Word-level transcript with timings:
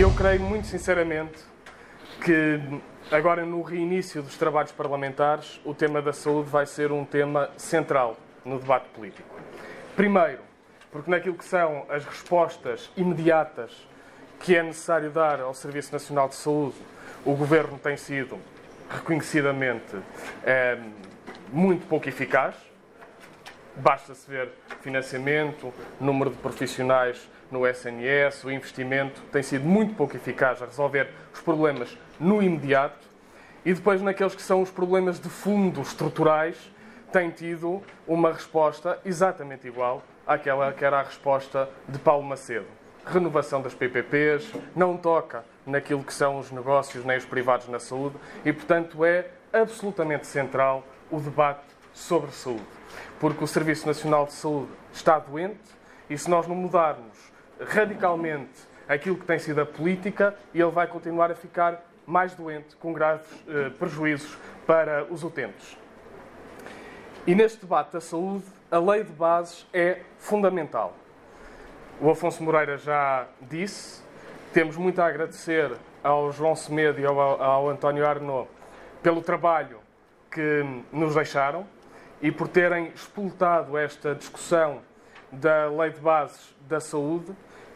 Eu 0.00 0.10
creio 0.14 0.40
muito 0.40 0.66
sinceramente 0.66 1.44
que 2.24 2.58
agora 3.14 3.44
no 3.44 3.60
reinício 3.60 4.22
dos 4.22 4.34
trabalhos 4.38 4.72
parlamentares 4.72 5.60
o 5.62 5.74
tema 5.74 6.00
da 6.00 6.10
saúde 6.10 6.48
vai 6.48 6.64
ser 6.64 6.90
um 6.90 7.04
tema 7.04 7.50
central 7.58 8.16
no 8.42 8.58
debate 8.58 8.88
político. 8.94 9.28
Primeiro, 9.94 10.38
porque 10.90 11.10
naquilo 11.10 11.34
que 11.34 11.44
são 11.44 11.84
as 11.90 12.02
respostas 12.06 12.90
imediatas 12.96 13.86
que 14.40 14.56
é 14.56 14.62
necessário 14.62 15.10
dar 15.10 15.38
ao 15.38 15.52
Serviço 15.52 15.92
Nacional 15.92 16.30
de 16.30 16.36
Saúde, 16.36 16.76
o 17.22 17.34
Governo 17.34 17.78
tem 17.78 17.98
sido 17.98 18.38
reconhecidamente 18.88 19.98
é, 20.42 20.78
muito 21.52 21.86
pouco 21.86 22.08
eficaz. 22.08 22.54
Basta-se 23.76 24.30
ver 24.30 24.48
financiamento, 24.80 25.70
número 26.00 26.30
de 26.30 26.38
profissionais 26.38 27.28
no 27.50 27.66
SNS, 27.66 28.44
o 28.44 28.50
investimento 28.50 29.20
tem 29.32 29.42
sido 29.42 29.64
muito 29.64 29.94
pouco 29.94 30.16
eficaz 30.16 30.62
a 30.62 30.66
resolver 30.66 31.08
os 31.32 31.40
problemas 31.40 31.96
no 32.18 32.42
imediato 32.42 33.08
e 33.64 33.74
depois 33.74 34.00
naqueles 34.00 34.34
que 34.34 34.42
são 34.42 34.62
os 34.62 34.70
problemas 34.70 35.20
de 35.20 35.28
fundo 35.28 35.80
estruturais 35.80 36.56
tem 37.12 37.30
tido 37.30 37.82
uma 38.06 38.32
resposta 38.32 38.98
exatamente 39.04 39.66
igual 39.66 40.02
àquela 40.26 40.72
que 40.72 40.84
era 40.84 41.00
a 41.00 41.02
resposta 41.02 41.68
de 41.88 41.98
Paulo 41.98 42.22
Macedo. 42.22 42.66
Renovação 43.04 43.60
das 43.60 43.74
PPPs, 43.74 44.52
não 44.76 44.96
toca 44.96 45.44
naquilo 45.66 46.04
que 46.04 46.12
são 46.12 46.38
os 46.38 46.50
negócios 46.50 47.04
nem 47.04 47.16
os 47.16 47.24
privados 47.24 47.68
na 47.68 47.80
saúde 47.80 48.16
e, 48.44 48.52
portanto, 48.52 49.04
é 49.04 49.26
absolutamente 49.52 50.26
central 50.26 50.84
o 51.10 51.18
debate 51.18 51.64
sobre 51.92 52.30
saúde. 52.30 52.62
Porque 53.18 53.42
o 53.42 53.46
Serviço 53.46 53.86
Nacional 53.86 54.26
de 54.26 54.32
Saúde 54.32 54.70
está 54.92 55.18
doente 55.18 55.58
e 56.08 56.16
se 56.16 56.30
nós 56.30 56.46
não 56.46 56.54
mudarmos 56.54 57.29
radicalmente 57.60 58.68
aquilo 58.88 59.16
que 59.16 59.24
tem 59.24 59.38
sido 59.38 59.60
a 59.60 59.66
política, 59.66 60.34
ele 60.54 60.70
vai 60.70 60.86
continuar 60.86 61.30
a 61.30 61.34
ficar 61.34 61.84
mais 62.06 62.34
doente, 62.34 62.74
com 62.76 62.92
graves 62.92 63.26
eh, 63.46 63.70
prejuízos 63.78 64.36
para 64.66 65.04
os 65.04 65.22
utentes. 65.22 65.78
E 67.26 67.34
neste 67.34 67.60
debate 67.60 67.92
da 67.92 68.00
saúde, 68.00 68.44
a 68.70 68.78
lei 68.78 69.04
de 69.04 69.12
bases 69.12 69.66
é 69.72 70.00
fundamental. 70.18 70.96
O 72.00 72.10
Afonso 72.10 72.42
Moreira 72.42 72.76
já 72.78 73.28
disse, 73.42 74.02
temos 74.52 74.76
muito 74.76 75.00
a 75.00 75.06
agradecer 75.06 75.70
ao 76.02 76.32
João 76.32 76.56
Semedo 76.56 76.98
e 76.98 77.04
ao, 77.04 77.20
ao 77.20 77.68
António 77.68 78.06
Arnaud 78.06 78.48
pelo 79.02 79.22
trabalho 79.22 79.78
que 80.30 80.64
nos 80.90 81.14
deixaram 81.14 81.66
e 82.22 82.32
por 82.32 82.48
terem 82.48 82.88
expultado 82.88 83.76
esta 83.76 84.14
discussão 84.14 84.80
da 85.30 85.66
lei 85.66 85.90
de 85.90 86.00
bases 86.00 86.54
da 86.68 86.80
saúde, 86.80 87.32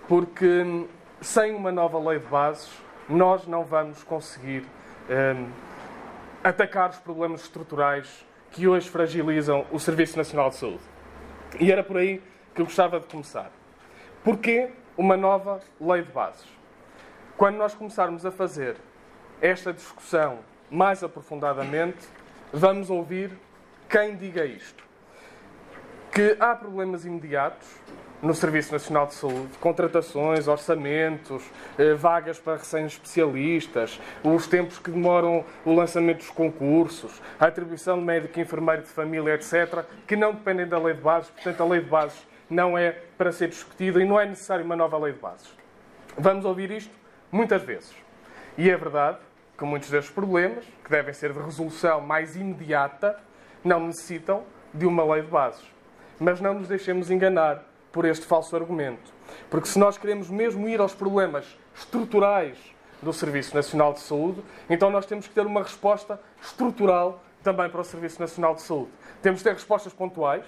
porque 0.08 0.86
sem 1.20 1.54
uma 1.54 1.72
nova 1.72 1.98
lei 1.98 2.18
de 2.18 2.26
bases 2.26 2.70
nós 3.08 3.46
não 3.46 3.64
vamos 3.64 4.02
conseguir 4.02 4.64
um, 5.08 5.48
atacar 6.42 6.90
os 6.90 6.98
problemas 6.98 7.42
estruturais 7.42 8.24
que 8.50 8.68
hoje 8.68 8.88
fragilizam 8.88 9.66
o 9.72 9.78
Serviço 9.78 10.16
Nacional 10.16 10.50
de 10.50 10.56
Saúde. 10.56 10.82
E 11.58 11.70
era 11.72 11.82
por 11.82 11.96
aí 11.96 12.22
que 12.54 12.60
eu 12.60 12.66
gostava 12.66 13.00
de 13.00 13.06
começar. 13.06 13.50
Porquê 14.22 14.70
uma 14.96 15.16
nova 15.16 15.60
lei 15.80 16.02
de 16.02 16.12
bases? 16.12 16.46
Quando 17.36 17.56
nós 17.56 17.74
começarmos 17.74 18.24
a 18.24 18.30
fazer 18.30 18.76
esta 19.40 19.72
discussão 19.72 20.38
mais 20.70 21.02
aprofundadamente, 21.02 22.06
vamos 22.52 22.90
ouvir 22.90 23.30
quem 23.88 24.16
diga 24.16 24.44
isto. 24.44 24.84
Que 26.12 26.36
há 26.38 26.54
problemas 26.54 27.04
imediatos 27.04 27.68
no 28.24 28.34
Serviço 28.34 28.72
Nacional 28.72 29.06
de 29.06 29.14
Saúde, 29.14 29.58
contratações, 29.60 30.48
orçamentos, 30.48 31.44
eh, 31.78 31.92
vagas 31.92 32.38
para 32.38 32.56
recém-especialistas, 32.56 34.00
os 34.22 34.46
tempos 34.46 34.78
que 34.78 34.90
demoram 34.90 35.44
o 35.62 35.74
lançamento 35.74 36.18
dos 36.18 36.30
concursos, 36.30 37.20
a 37.38 37.46
atribuição 37.46 37.98
de 37.98 38.04
médico 38.04 38.40
enfermeiro 38.40 38.82
de 38.82 38.88
família, 38.88 39.34
etc., 39.34 39.84
que 40.06 40.16
não 40.16 40.32
dependem 40.32 40.66
da 40.66 40.78
lei 40.78 40.94
de 40.94 41.02
bases, 41.02 41.30
portanto, 41.30 41.62
a 41.62 41.66
lei 41.66 41.80
de 41.82 41.90
bases 41.90 42.26
não 42.48 42.78
é 42.78 42.92
para 43.18 43.30
ser 43.30 43.48
discutida 43.48 44.00
e 44.00 44.06
não 44.06 44.18
é 44.18 44.24
necessário 44.24 44.64
uma 44.64 44.74
nova 44.74 44.96
lei 44.96 45.12
de 45.12 45.18
bases. 45.18 45.54
Vamos 46.16 46.46
ouvir 46.46 46.70
isto 46.70 46.94
muitas 47.30 47.62
vezes. 47.62 47.94
E 48.56 48.70
é 48.70 48.76
verdade 48.76 49.18
que 49.58 49.64
muitos 49.64 49.90
destes 49.90 50.12
problemas, 50.12 50.64
que 50.82 50.90
devem 50.90 51.12
ser 51.12 51.32
de 51.34 51.40
resolução 51.40 52.00
mais 52.00 52.36
imediata, 52.36 53.20
não 53.62 53.86
necessitam 53.86 54.44
de 54.72 54.86
uma 54.86 55.04
lei 55.12 55.22
de 55.22 55.28
bases. 55.28 55.64
Mas 56.18 56.40
não 56.40 56.54
nos 56.54 56.68
deixemos 56.68 57.10
enganar 57.10 57.73
por 57.94 58.04
este 58.04 58.26
falso 58.26 58.56
argumento. 58.56 59.14
Porque 59.48 59.68
se 59.68 59.78
nós 59.78 59.96
queremos 59.96 60.28
mesmo 60.28 60.68
ir 60.68 60.80
aos 60.80 60.92
problemas 60.92 61.46
estruturais 61.76 62.58
do 63.00 63.12
Serviço 63.12 63.54
Nacional 63.54 63.92
de 63.92 64.00
Saúde, 64.00 64.42
então 64.68 64.90
nós 64.90 65.06
temos 65.06 65.28
que 65.28 65.34
ter 65.34 65.46
uma 65.46 65.62
resposta 65.62 66.20
estrutural 66.42 67.22
também 67.44 67.70
para 67.70 67.80
o 67.80 67.84
Serviço 67.84 68.20
Nacional 68.20 68.56
de 68.56 68.62
Saúde. 68.62 68.90
Temos 69.22 69.40
que 69.40 69.48
ter 69.48 69.54
respostas 69.54 69.92
pontuais, 69.92 70.44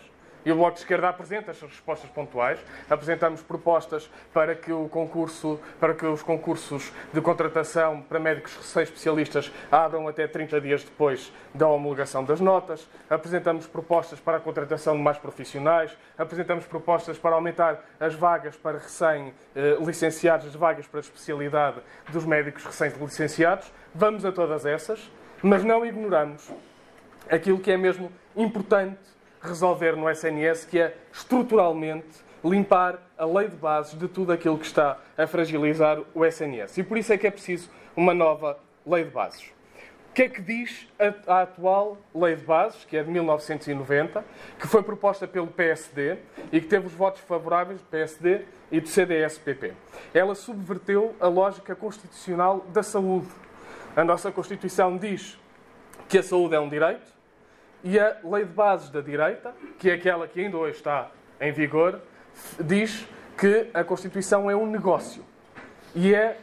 e 0.47 0.53
o 0.53 0.55
Bloco 0.55 0.75
de 0.75 0.79
Esquerda 0.79 1.09
apresenta 1.09 1.51
estas 1.51 1.69
respostas 1.69 2.09
pontuais. 2.09 2.61
Apresentamos 2.89 3.43
propostas 3.43 4.09
para 4.33 4.55
que, 4.55 4.73
o 4.73 4.89
concurso, 4.89 5.59
para 5.81 5.93
que 5.93 6.07
os 6.07 6.23
concursos 6.23 6.93
de 7.12 7.21
contratação 7.21 8.01
para 8.01 8.21
médicos 8.21 8.57
recém-especialistas 8.57 9.53
abram 9.73 10.07
até 10.07 10.29
30 10.29 10.61
dias 10.61 10.84
depois 10.84 11.33
da 11.53 11.67
homologação 11.67 12.23
das 12.23 12.41
notas. 12.41 12.89
Apresentamos 13.11 13.67
propostas 13.67 14.21
para 14.21 14.37
a 14.37 14.41
contratação 14.41 14.97
de 14.97 15.03
mais 15.03 15.19
profissionais. 15.19 15.91
Apresentamos 16.17 16.65
propostas 16.65 17.19
para 17.19 17.34
aumentar 17.34 17.84
as 17.99 18.15
vagas 18.15 18.55
para 18.55 18.78
recém-licenciados, 18.78 20.47
as 20.47 20.55
vagas 20.55 20.87
para 20.87 21.01
a 21.01 21.03
especialidade 21.03 21.81
dos 22.13 22.25
médicos 22.25 22.65
recém-licenciados. 22.65 23.73
Vamos 23.93 24.25
a 24.25 24.31
todas 24.31 24.65
essas, 24.65 25.11
mas 25.43 25.65
não 25.65 25.84
ignoramos 25.84 26.49
aquilo 27.28 27.59
que 27.59 27.73
é 27.73 27.77
mesmo 27.77 28.13
importante 28.37 29.16
resolver 29.41 29.97
no 29.97 30.09
SNS, 30.11 30.65
que 30.65 30.79
é 30.79 30.97
estruturalmente 31.13 32.25
limpar 32.45 32.99
a 33.19 33.25
lei 33.25 33.49
de 33.49 33.57
bases 33.57 33.99
de 33.99 34.09
tudo 34.09 34.33
aquilo 34.33 34.59
que 34.59 34.67
está 34.67 34.99
a 35.17 35.27
fragilizar 35.27 35.99
o 36.15 36.25
SNS. 36.25 36.79
E 36.79 36.83
por 36.83 36.97
isso 36.97 37.13
é 37.13 37.19
que 37.19 37.27
é 37.27 37.31
preciso 37.31 37.69
uma 37.97 38.15
nova 38.15 38.59
lei 38.87 39.05
de 39.05 39.11
bases. 39.11 39.43
O 40.11 40.15
que 40.17 40.23
é 40.23 40.29
que 40.29 40.41
diz 40.41 40.89
a, 40.99 41.39
a 41.39 41.43
atual 41.43 41.99
lei 42.15 42.37
de 42.37 42.43
bases, 42.43 42.85
que 42.85 42.97
é 42.97 43.03
de 43.03 43.11
1990, 43.11 44.25
que 44.59 44.67
foi 44.67 44.83
proposta 44.83 45.27
pelo 45.29 45.49
PSD 45.49 46.17
e 46.51 46.61
que 46.61 46.67
teve 46.67 46.87
os 46.87 46.93
votos 46.93 47.21
favoráveis 47.21 47.81
do 47.81 47.87
PSD 47.87 48.43
e 48.71 48.81
do 48.81 48.89
CDS-PP? 48.89 49.75
Ela 50.15 50.35
subverteu 50.35 51.15
a 51.21 51.29
lógica 51.29 51.75
constitucional 51.75 52.65
da 52.73 52.83
saúde. 52.83 53.29
A 53.95 54.05
nossa 54.05 54.33
Constituição 54.33 54.97
diz 54.97 55.39
que 56.09 56.19
a 56.19 56.23
saúde 56.23 56.55
é 56.55 56.61
um 56.61 56.69
direito, 56.69 57.16
e 57.87 58.01
a 58.01 58.17
lei 58.25 58.45
de 58.45 58.51
bases 58.51 58.91
da 58.91 59.01
direita, 59.01 59.55
que 59.79 59.89
é 59.89 59.95
aquela 59.95 60.27
que 60.27 60.41
ainda 60.41 60.57
hoje 60.57 60.79
está 60.79 61.09
em 61.41 61.53
vigor, 61.53 62.01
diz 62.59 63.07
que 63.39 63.71
a 63.73 63.85
Constituição 63.85 64.51
é 64.51 64.57
um 64.57 64.67
negócio. 64.67 65.25
E 65.95 66.13
é 66.13 66.37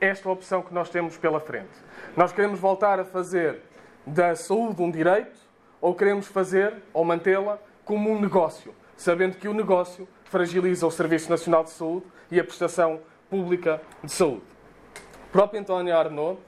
esta 0.00 0.28
opção 0.28 0.62
que 0.62 0.74
nós 0.74 0.90
temos 0.90 1.16
pela 1.16 1.38
frente. 1.38 1.70
Nós 2.16 2.32
queremos 2.32 2.58
voltar 2.58 2.98
a 2.98 3.04
fazer 3.04 3.60
da 4.04 4.34
saúde 4.34 4.82
um 4.82 4.90
direito 4.90 5.38
ou 5.80 5.94
queremos 5.94 6.26
fazer 6.26 6.74
ou 6.92 7.04
mantê-la 7.04 7.60
como 7.84 8.10
um 8.10 8.20
negócio, 8.20 8.74
sabendo 8.96 9.36
que 9.36 9.46
o 9.46 9.54
negócio 9.54 10.08
fragiliza 10.24 10.84
o 10.88 10.90
Serviço 10.90 11.30
Nacional 11.30 11.62
de 11.62 11.70
Saúde 11.70 12.06
e 12.32 12.40
a 12.40 12.42
prestação 12.42 13.00
pública 13.30 13.80
de 14.02 14.10
saúde. 14.10 14.42
O 15.28 15.30
próprio 15.30 15.60
António 15.60 15.96
Arnaud 15.96 16.40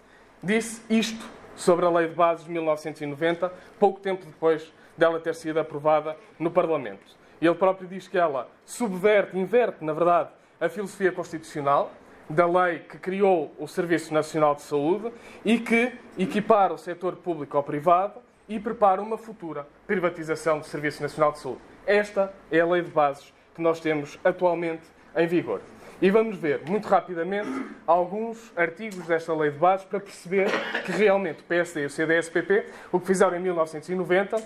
disse 0.42 0.82
isto 0.90 1.24
sobre 1.56 1.84
a 1.84 1.90
Lei 1.90 2.08
de 2.08 2.14
Bases 2.14 2.44
de 2.44 2.52
1990, 2.52 3.52
pouco 3.78 3.98
tempo 3.98 4.24
depois 4.24 4.72
dela 4.96 5.18
ter 5.18 5.34
sido 5.34 5.58
aprovada 5.58 6.16
no 6.38 6.50
Parlamento. 6.50 7.16
Ele 7.40 7.54
próprio 7.54 7.88
diz 7.88 8.06
que 8.06 8.16
ela 8.16 8.48
subverte, 8.64 9.36
inverte, 9.36 9.84
na 9.84 9.92
verdade, 9.92 10.30
a 10.60 10.68
filosofia 10.68 11.12
constitucional 11.12 11.90
da 12.28 12.46
lei 12.46 12.80
que 12.80 12.98
criou 12.98 13.52
o 13.58 13.68
Serviço 13.68 14.12
Nacional 14.12 14.54
de 14.54 14.62
Saúde 14.62 15.12
e 15.44 15.58
que 15.58 15.92
equipara 16.18 16.74
o 16.74 16.78
setor 16.78 17.16
público 17.16 17.56
ao 17.56 17.62
privado 17.62 18.20
e 18.48 18.58
prepara 18.58 19.02
uma 19.02 19.18
futura 19.18 19.66
privatização 19.86 20.58
do 20.58 20.64
Serviço 20.64 21.02
Nacional 21.02 21.32
de 21.32 21.38
Saúde. 21.38 21.60
Esta 21.86 22.32
é 22.50 22.60
a 22.60 22.66
lei 22.66 22.82
de 22.82 22.90
bases 22.90 23.32
que 23.54 23.62
nós 23.62 23.80
temos 23.80 24.18
atualmente 24.24 24.82
em 25.14 25.26
vigor. 25.26 25.60
E 26.00 26.10
vamos 26.10 26.36
ver, 26.36 26.60
muito 26.68 26.86
rapidamente, 26.88 27.48
alguns 27.86 28.52
artigos 28.54 29.06
desta 29.06 29.34
lei 29.34 29.50
de 29.50 29.56
bases 29.56 29.86
para 29.86 29.98
perceber 29.98 30.50
que 30.84 30.92
realmente 30.92 31.40
o 31.40 31.44
PSD 31.44 31.82
e 31.84 31.86
o 31.86 31.90
CDS-PP 31.90 32.66
o 32.92 33.00
que 33.00 33.06
fizeram 33.06 33.34
em 33.34 33.40
1990 33.40 34.36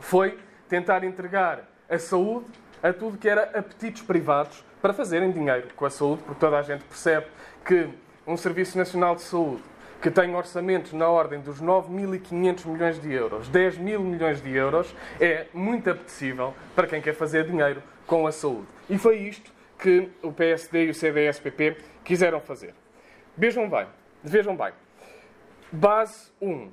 foi 0.00 0.38
tentar 0.66 1.04
entregar 1.04 1.68
a 1.90 1.98
saúde 1.98 2.46
a 2.82 2.90
tudo 2.90 3.18
que 3.18 3.28
era 3.28 3.44
apetites 3.58 4.02
privados 4.02 4.64
para 4.80 4.94
fazerem 4.94 5.30
dinheiro 5.30 5.68
com 5.76 5.84
a 5.84 5.90
saúde, 5.90 6.22
porque 6.22 6.40
toda 6.40 6.58
a 6.58 6.62
gente 6.62 6.84
percebe 6.84 7.26
que 7.66 7.88
um 8.26 8.36
Serviço 8.36 8.78
Nacional 8.78 9.14
de 9.14 9.22
Saúde 9.22 9.62
que 10.00 10.10
tem 10.10 10.34
orçamentos 10.34 10.92
na 10.92 11.08
ordem 11.08 11.40
dos 11.40 11.60
9.500 11.60 12.66
milhões 12.66 13.02
de 13.02 13.12
euros, 13.12 13.48
10 13.48 13.78
mil 13.78 14.00
milhões 14.00 14.40
de 14.40 14.54
euros, 14.54 14.94
é 15.20 15.46
muito 15.52 15.90
apetecível 15.90 16.54
para 16.74 16.86
quem 16.86 17.02
quer 17.02 17.14
fazer 17.14 17.44
dinheiro 17.44 17.82
com 18.06 18.26
a 18.26 18.32
saúde. 18.32 18.68
E 18.88 18.96
foi 18.96 19.18
isto 19.18 19.57
que 19.78 20.10
o 20.22 20.32
PSD 20.32 20.86
e 20.86 20.90
o 20.90 20.94
CDS-PP 20.94 21.78
quiseram 22.04 22.40
fazer. 22.40 22.74
Vejam 23.36 23.68
bem, 23.68 23.86
vejam 24.22 24.56
bem. 24.56 24.72
Base 25.70 26.32
1. 26.40 26.70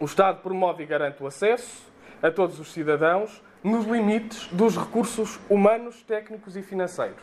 O 0.00 0.04
Estado 0.04 0.40
promove 0.42 0.82
e 0.82 0.86
garante 0.86 1.22
o 1.22 1.26
acesso 1.26 1.86
a 2.22 2.30
todos 2.30 2.58
os 2.58 2.72
cidadãos 2.72 3.42
nos 3.62 3.86
limites 3.86 4.48
dos 4.48 4.76
recursos 4.76 5.38
humanos, 5.48 6.02
técnicos 6.02 6.56
e 6.56 6.62
financeiros. 6.62 7.22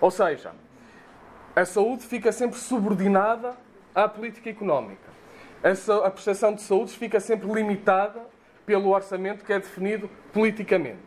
Ou 0.00 0.10
seja, 0.10 0.52
a 1.54 1.64
saúde 1.64 2.04
fica 2.04 2.32
sempre 2.32 2.58
subordinada 2.58 3.56
à 3.94 4.08
política 4.08 4.50
económica. 4.50 5.16
A, 6.04 6.10
prestação 6.10 6.52
de 6.52 6.62
saúde 6.62 6.92
fica 6.92 7.18
sempre 7.18 7.50
limitada 7.50 8.20
pelo 8.66 8.90
orçamento 8.90 9.44
que 9.44 9.52
é 9.52 9.58
definido 9.58 10.10
politicamente. 10.32 10.98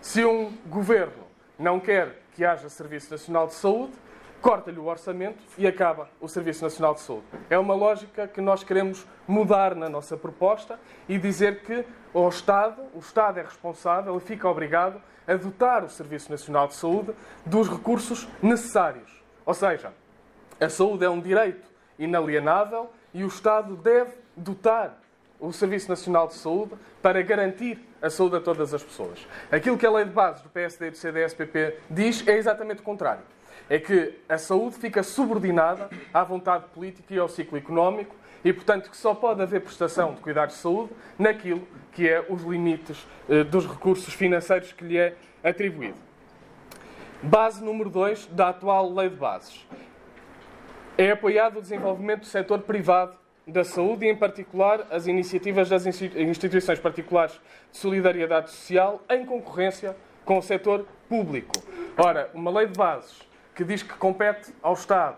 Se 0.00 0.24
um 0.24 0.52
governo 0.66 1.24
não 1.58 1.80
quer 1.80 2.22
que 2.36 2.44
haja 2.44 2.68
Serviço 2.68 3.10
Nacional 3.10 3.46
de 3.46 3.54
Saúde, 3.54 3.94
corta-lhe 4.42 4.78
o 4.78 4.84
orçamento 4.84 5.42
e 5.56 5.66
acaba 5.66 6.10
o 6.20 6.28
Serviço 6.28 6.62
Nacional 6.62 6.92
de 6.92 7.00
Saúde. 7.00 7.24
É 7.48 7.58
uma 7.58 7.74
lógica 7.74 8.28
que 8.28 8.42
nós 8.42 8.62
queremos 8.62 9.06
mudar 9.26 9.74
na 9.74 9.88
nossa 9.88 10.18
proposta 10.18 10.78
e 11.08 11.18
dizer 11.18 11.62
que 11.62 11.82
o 12.12 12.28
Estado, 12.28 12.82
o 12.94 12.98
Estado 12.98 13.40
é 13.40 13.42
responsável 13.42 14.14
e 14.18 14.20
fica 14.20 14.46
obrigado 14.46 15.00
a 15.26 15.34
dotar 15.34 15.82
o 15.82 15.88
Serviço 15.88 16.30
Nacional 16.30 16.68
de 16.68 16.74
Saúde 16.74 17.14
dos 17.46 17.70
recursos 17.70 18.28
necessários. 18.42 19.10
Ou 19.46 19.54
seja, 19.54 19.94
a 20.60 20.68
saúde 20.68 21.06
é 21.06 21.08
um 21.08 21.20
direito 21.20 21.66
inalienável 21.98 22.92
e 23.14 23.24
o 23.24 23.28
Estado 23.28 23.74
deve 23.76 24.12
dotar 24.36 24.98
o 25.40 25.52
Serviço 25.52 25.88
Nacional 25.88 26.28
de 26.28 26.34
Saúde 26.34 26.72
para 27.02 27.22
garantir 27.22 27.78
a 28.00 28.10
saúde 28.10 28.36
a 28.36 28.40
todas 28.40 28.72
as 28.72 28.82
pessoas. 28.82 29.26
Aquilo 29.50 29.76
que 29.76 29.86
a 29.86 29.90
lei 29.90 30.04
de 30.04 30.10
bases 30.10 30.42
do 30.42 30.48
PSD 30.48 30.88
e 30.88 30.90
do 30.90 30.96
CDS-PP 30.96 31.78
diz 31.90 32.26
é 32.26 32.36
exatamente 32.36 32.80
o 32.80 32.84
contrário 32.84 33.22
é 33.68 33.78
que 33.78 34.14
a 34.28 34.38
saúde 34.38 34.76
fica 34.76 35.02
subordinada 35.02 35.90
à 36.12 36.22
vontade 36.22 36.64
política 36.72 37.14
e 37.14 37.18
ao 37.18 37.28
ciclo 37.28 37.58
económico 37.58 38.14
e, 38.44 38.52
portanto, 38.52 38.90
que 38.90 38.96
só 38.96 39.14
pode 39.14 39.42
haver 39.42 39.60
prestação 39.60 40.14
de 40.14 40.20
cuidados 40.20 40.54
de 40.54 40.60
saúde 40.60 40.92
naquilo 41.18 41.66
que 41.92 42.08
é 42.08 42.24
os 42.28 42.42
limites 42.42 43.06
eh, 43.28 43.42
dos 43.42 43.66
recursos 43.66 44.12
financeiros 44.14 44.72
que 44.72 44.84
lhe 44.84 44.98
é 44.98 45.16
atribuído. 45.42 45.98
Base 47.22 47.64
número 47.64 47.90
2 47.90 48.26
da 48.26 48.50
atual 48.50 48.92
Lei 48.92 49.08
de 49.08 49.16
Bases. 49.16 49.66
É 50.96 51.10
apoiado 51.10 51.58
o 51.58 51.62
desenvolvimento 51.62 52.20
do 52.20 52.26
setor 52.26 52.60
privado 52.60 53.16
da 53.46 53.62
saúde 53.62 54.04
e, 54.04 54.10
em 54.10 54.16
particular, 54.16 54.86
as 54.90 55.06
iniciativas 55.06 55.68
das 55.68 55.86
instituições 55.86 56.80
particulares 56.80 57.40
de 57.70 57.78
solidariedade 57.78 58.50
social 58.50 59.00
em 59.08 59.24
concorrência 59.24 59.96
com 60.24 60.38
o 60.38 60.42
setor 60.42 60.84
público. 61.08 61.54
Ora, 61.96 62.28
uma 62.34 62.50
lei 62.50 62.66
de 62.66 62.76
bases 62.76 63.22
que 63.54 63.62
diz 63.62 63.84
que 63.84 63.94
compete 63.94 64.52
ao 64.60 64.74
Estado 64.74 65.16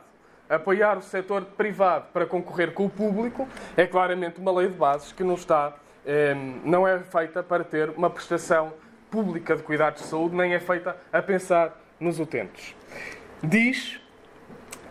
apoiar 0.49 0.99
o 0.99 1.03
setor 1.03 1.45
privado 1.45 2.07
para 2.13 2.27
concorrer 2.27 2.73
com 2.73 2.87
o 2.87 2.91
público, 2.91 3.49
é 3.77 3.87
claramente 3.87 4.41
uma 4.41 4.53
lei 4.53 4.69
de 4.69 4.75
bases 4.75 5.13
que 5.13 5.23
não 5.23 5.35
está, 5.35 5.75
eh, 6.07 6.35
não 6.65 6.87
é 6.87 6.99
feita 7.01 7.43
para 7.43 7.65
ter 7.65 7.91
uma 7.91 8.09
prestação 8.09 8.73
pública 9.11 9.57
de 9.57 9.63
cuidados 9.63 10.03
de 10.03 10.09
saúde, 10.09 10.35
nem 10.35 10.55
é 10.55 10.61
feita 10.61 10.97
a 11.13 11.21
pensar 11.21 11.79
nos 12.01 12.19
utentes. 12.19 12.75
Diz 13.43 14.01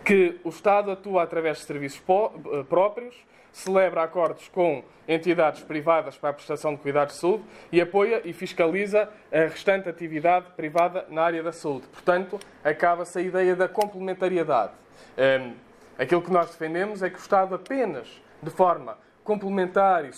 que 0.08 0.40
o 0.42 0.48
Estado 0.48 0.90
atua 0.90 1.22
através 1.22 1.58
de 1.58 1.64
serviços 1.64 2.00
eh, 2.00 2.62
próprios, 2.66 3.14
celebra 3.52 4.04
acordos 4.04 4.48
com 4.48 4.82
entidades 5.06 5.62
privadas 5.62 6.16
para 6.16 6.30
a 6.30 6.32
prestação 6.32 6.74
de 6.74 6.80
cuidados 6.80 7.12
de 7.12 7.20
saúde 7.20 7.44
e 7.70 7.78
apoia 7.78 8.22
e 8.24 8.32
fiscaliza 8.32 9.10
a 9.30 9.40
restante 9.40 9.86
atividade 9.86 10.46
privada 10.56 11.04
na 11.10 11.20
área 11.20 11.42
da 11.42 11.52
saúde. 11.52 11.88
Portanto, 11.88 12.40
acaba-se 12.64 13.18
a 13.18 13.20
ideia 13.20 13.54
da 13.54 13.68
complementariedade. 13.68 14.72
Ehm, 15.14 15.52
aquilo 15.98 16.22
que 16.22 16.32
nós 16.32 16.48
defendemos 16.52 17.02
é 17.02 17.10
que 17.10 17.16
o 17.16 17.20
Estado 17.20 17.54
apenas, 17.54 18.08
de 18.42 18.50
forma 18.50 18.96
complementar 19.28 20.06
e 20.06 20.12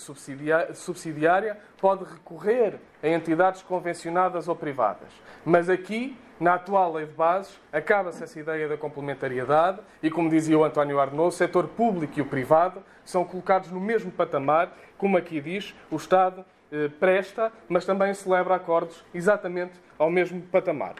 subsidiária, 0.73 1.57
pode 1.77 2.05
recorrer 2.05 2.79
a 3.03 3.09
entidades 3.09 3.61
convencionadas 3.61 4.47
ou 4.47 4.55
privadas. 4.55 5.09
Mas 5.43 5.69
aqui 5.69 6.17
na 6.39 6.53
atual 6.53 6.93
lei 6.93 7.05
de 7.05 7.11
bases, 7.11 7.59
acaba-se 7.73 8.23
essa 8.23 8.39
ideia 8.39 8.69
da 8.69 8.77
complementariedade 8.77 9.81
e, 10.01 10.09
como 10.09 10.29
dizia 10.29 10.57
o 10.57 10.63
António 10.63 10.97
Arnaud, 10.97 11.27
o 11.27 11.31
setor 11.31 11.67
público 11.67 12.17
e 12.17 12.21
o 12.21 12.25
privado 12.25 12.81
são 13.03 13.25
colocados 13.25 13.69
no 13.69 13.81
mesmo 13.81 14.09
patamar, 14.09 14.77
como 14.97 15.17
aqui 15.17 15.41
diz, 15.41 15.75
o 15.91 15.97
Estado 15.97 16.45
eh, 16.71 16.87
presta, 16.97 17.51
mas 17.67 17.85
também 17.85 18.13
celebra 18.13 18.55
acordos 18.55 19.03
exatamente 19.13 19.73
ao 19.99 20.09
mesmo 20.09 20.41
patamar. 20.43 20.95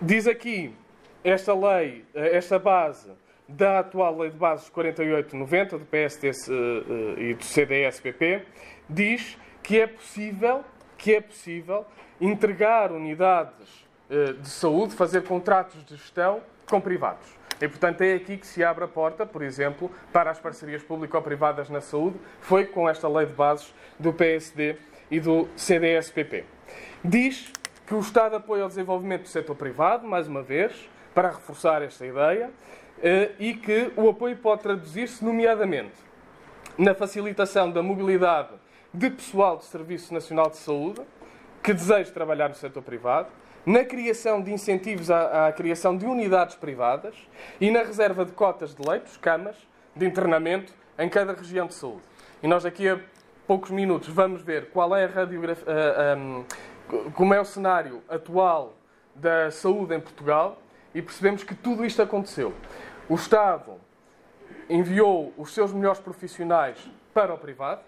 Diz 0.00 0.26
aqui 0.26 0.74
esta 1.22 1.54
lei, 1.54 2.04
eh, 2.12 2.36
esta 2.36 2.58
base 2.58 3.12
da 3.48 3.80
atual 3.80 4.18
lei 4.18 4.30
de 4.30 4.36
bases 4.36 4.68
4890 4.68 5.78
do 5.78 5.84
PSD 5.84 6.28
eh, 6.28 6.32
eh, 6.38 7.22
e 7.22 7.34
do 7.34 7.44
CDS-PP, 7.44 8.42
diz 8.88 9.38
que 9.62 9.80
é 9.80 9.86
possível, 9.86 10.64
que 10.96 11.14
é 11.14 11.20
possível 11.20 11.84
entregar 12.20 12.92
unidades 12.92 13.86
eh, 14.10 14.32
de 14.34 14.48
saúde, 14.48 14.94
fazer 14.94 15.24
contratos 15.24 15.84
de 15.84 15.96
gestão 15.96 16.40
com 16.66 16.80
privados. 16.80 17.26
E, 17.60 17.68
portanto, 17.68 18.00
é 18.02 18.14
aqui 18.14 18.36
que 18.36 18.46
se 18.46 18.64
abre 18.64 18.84
a 18.84 18.88
porta, 18.88 19.24
por 19.24 19.42
exemplo, 19.42 19.90
para 20.12 20.30
as 20.30 20.38
parcerias 20.40 20.82
público-privadas 20.82 21.68
na 21.68 21.80
saúde, 21.80 22.18
foi 22.40 22.66
com 22.66 22.88
esta 22.88 23.08
lei 23.08 23.26
de 23.26 23.34
bases 23.34 23.72
do 23.98 24.12
PSD 24.12 24.76
e 25.10 25.20
do 25.20 25.48
CDS-PP. 25.56 26.44
Diz 27.04 27.52
que 27.86 27.94
o 27.94 28.00
Estado 28.00 28.36
apoia 28.36 28.64
o 28.64 28.68
desenvolvimento 28.68 29.22
do 29.22 29.28
setor 29.28 29.54
privado, 29.54 30.06
mais 30.06 30.26
uma 30.26 30.42
vez, 30.42 30.88
para 31.14 31.28
reforçar 31.28 31.82
esta 31.82 32.06
ideia, 32.06 32.50
e 33.38 33.54
que 33.54 33.92
o 33.96 34.08
apoio 34.08 34.36
pode 34.36 34.62
traduzir-se, 34.62 35.24
nomeadamente, 35.24 35.94
na 36.78 36.94
facilitação 36.94 37.70
da 37.70 37.82
mobilidade 37.82 38.50
de 38.94 39.10
pessoal 39.10 39.56
do 39.56 39.64
Serviço 39.64 40.12
Nacional 40.14 40.50
de 40.50 40.56
Saúde, 40.56 41.00
que 41.62 41.72
deseja 41.72 42.10
trabalhar 42.12 42.48
no 42.48 42.54
setor 42.54 42.82
privado, 42.82 43.28
na 43.64 43.84
criação 43.84 44.42
de 44.42 44.52
incentivos 44.52 45.10
à, 45.10 45.46
à, 45.46 45.52
criação 45.52 45.96
de 45.96 46.04
unidades 46.04 46.56
privadas 46.56 47.14
e 47.60 47.70
na 47.70 47.80
reserva 47.80 48.24
de 48.24 48.32
cotas 48.32 48.74
de 48.74 48.88
leitos, 48.88 49.16
camas, 49.16 49.56
de 49.94 50.06
internamento 50.06 50.72
em 50.98 51.08
cada 51.08 51.32
região 51.32 51.66
de 51.66 51.74
saúde. 51.74 52.02
E 52.42 52.48
nós 52.48 52.64
aqui 52.64 52.88
a 52.88 52.98
poucos 53.46 53.70
minutos 53.70 54.08
vamos 54.08 54.42
ver 54.42 54.70
qual 54.70 54.94
é 54.96 55.04
a 55.04 55.08
radiografia, 55.08 55.66
como 57.14 57.32
é 57.32 57.40
o 57.40 57.44
cenário 57.44 58.02
atual 58.08 58.74
da 59.14 59.50
saúde 59.50 59.94
em 59.94 60.00
Portugal 60.00 60.60
e 60.94 61.00
percebemos 61.00 61.44
que 61.44 61.54
tudo 61.54 61.84
isto 61.84 62.02
aconteceu. 62.02 62.52
O 63.08 63.14
Estado 63.14 63.74
enviou 64.68 65.32
os 65.36 65.52
seus 65.52 65.72
melhores 65.72 66.00
profissionais 66.00 66.78
para 67.12 67.34
o 67.34 67.38
privado, 67.38 67.82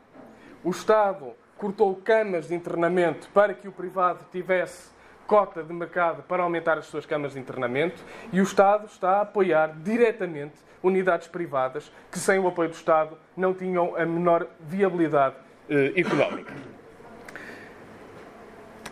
o 0.63 0.71
Estado 0.71 1.33
cortou 1.57 1.95
camas 1.97 2.49
de 2.49 2.55
internamento 2.55 3.29
para 3.31 3.55
que 3.55 3.69
o 3.69 3.73
privado 3.73 4.25
tivesse 4.31 4.93
cota 5.27 5.63
de 5.63 5.73
mercado 5.73 6.23
para 6.25 6.43
aumentar 6.43 6.77
as 6.79 6.87
suas 6.87 7.07
camas 7.07 7.33
de 7.33 7.41
internamento 7.41 8.03
e 8.33 8.41
o 8.41 8.43
Estado 8.43 8.87
está 8.87 9.19
a 9.19 9.21
apoiar 9.23 9.75
diretamente 9.83 10.57
unidades 10.83 11.29
privadas 11.29 11.91
que, 12.11 12.19
sem 12.19 12.39
o 12.39 12.47
apoio 12.47 12.69
do 12.69 12.75
Estado, 12.75 13.17
não 13.37 13.55
tinham 13.55 13.97
a 13.97 14.05
menor 14.05 14.47
viabilidade 14.61 15.37
eh, 15.71 15.93
económica. 15.97 16.53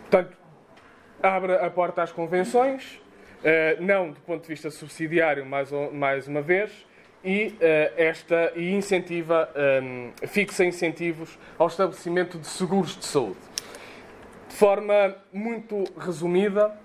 Portanto, 0.09 0.35
abre 1.21 1.55
a 1.55 1.69
porta 1.69 2.01
às 2.01 2.11
convenções, 2.11 3.01
não 3.79 4.11
do 4.11 4.19
ponto 4.21 4.41
de 4.43 4.47
vista 4.47 4.69
subsidiário, 4.71 5.45
mais, 5.45 5.69
mais 5.91 6.27
uma 6.27 6.41
vez, 6.41 6.71
e, 7.23 7.47
uh, 7.47 7.93
esta, 7.95 8.51
e 8.55 8.73
incentiva, 8.73 9.49
ehm, 9.55 10.11
fixa 10.27 10.65
incentivos 10.65 11.39
ao 11.57 11.67
estabelecimento 11.67 12.37
de 12.37 12.47
seguros 12.47 12.97
de 12.97 13.05
saúde. 13.05 13.39
De 14.49 14.55
forma 14.55 15.15
muito 15.31 15.85
resumida, 15.97 16.77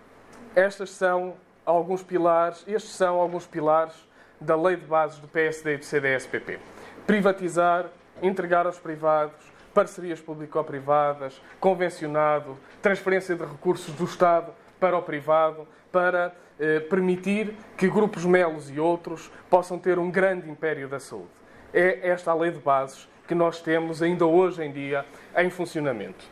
estas 0.55 0.91
são 0.91 1.35
alguns 1.67 2.03
pilares, 2.03 2.65
estes 2.69 2.93
são 2.93 3.17
alguns 3.17 3.47
pilares 3.47 3.95
da 4.41 4.57
lei 4.57 4.77
de 4.77 4.87
bases 4.87 5.19
do 5.19 5.27
PSD 5.27 5.75
e 5.75 5.79
do 5.79 5.85
CDS-PP. 5.85 6.59
Privatizar, 7.07 7.87
entregar 8.23 8.67
aos 8.67 8.79
privados, 8.79 9.37
parcerias 9.75 10.21
público-privadas, 10.21 11.41
convencionado, 11.61 12.57
transferência 12.81 13.35
de 13.35 13.45
recursos 13.45 13.95
do 13.95 14.05
Estado 14.05 14.53
para 14.79 14.97
o 14.97 15.03
privado, 15.03 15.67
para 15.91 16.27
eh, 16.29 16.33
permitir 16.89 17.55
que 17.77 17.89
grupos 17.89 18.25
melos 18.25 18.71
e 18.71 18.81
outros 18.81 19.31
possam 19.49 19.79
ter 19.79 19.99
um 19.99 20.11
grande 20.11 20.49
império 20.51 20.89
da 20.89 20.99
saúde. 20.99 21.29
É 21.73 22.09
esta 22.09 22.31
a 22.31 22.35
lei 22.35 22.51
de 22.51 22.59
bases 22.59 23.09
que 23.27 23.35
nós 23.35 23.61
temos 23.61 24.03
ainda 24.03 24.27
hoje 24.27 24.63
em 24.65 24.73
dia 24.73 25.05
em 25.37 25.51
funcionamento. 25.51 26.25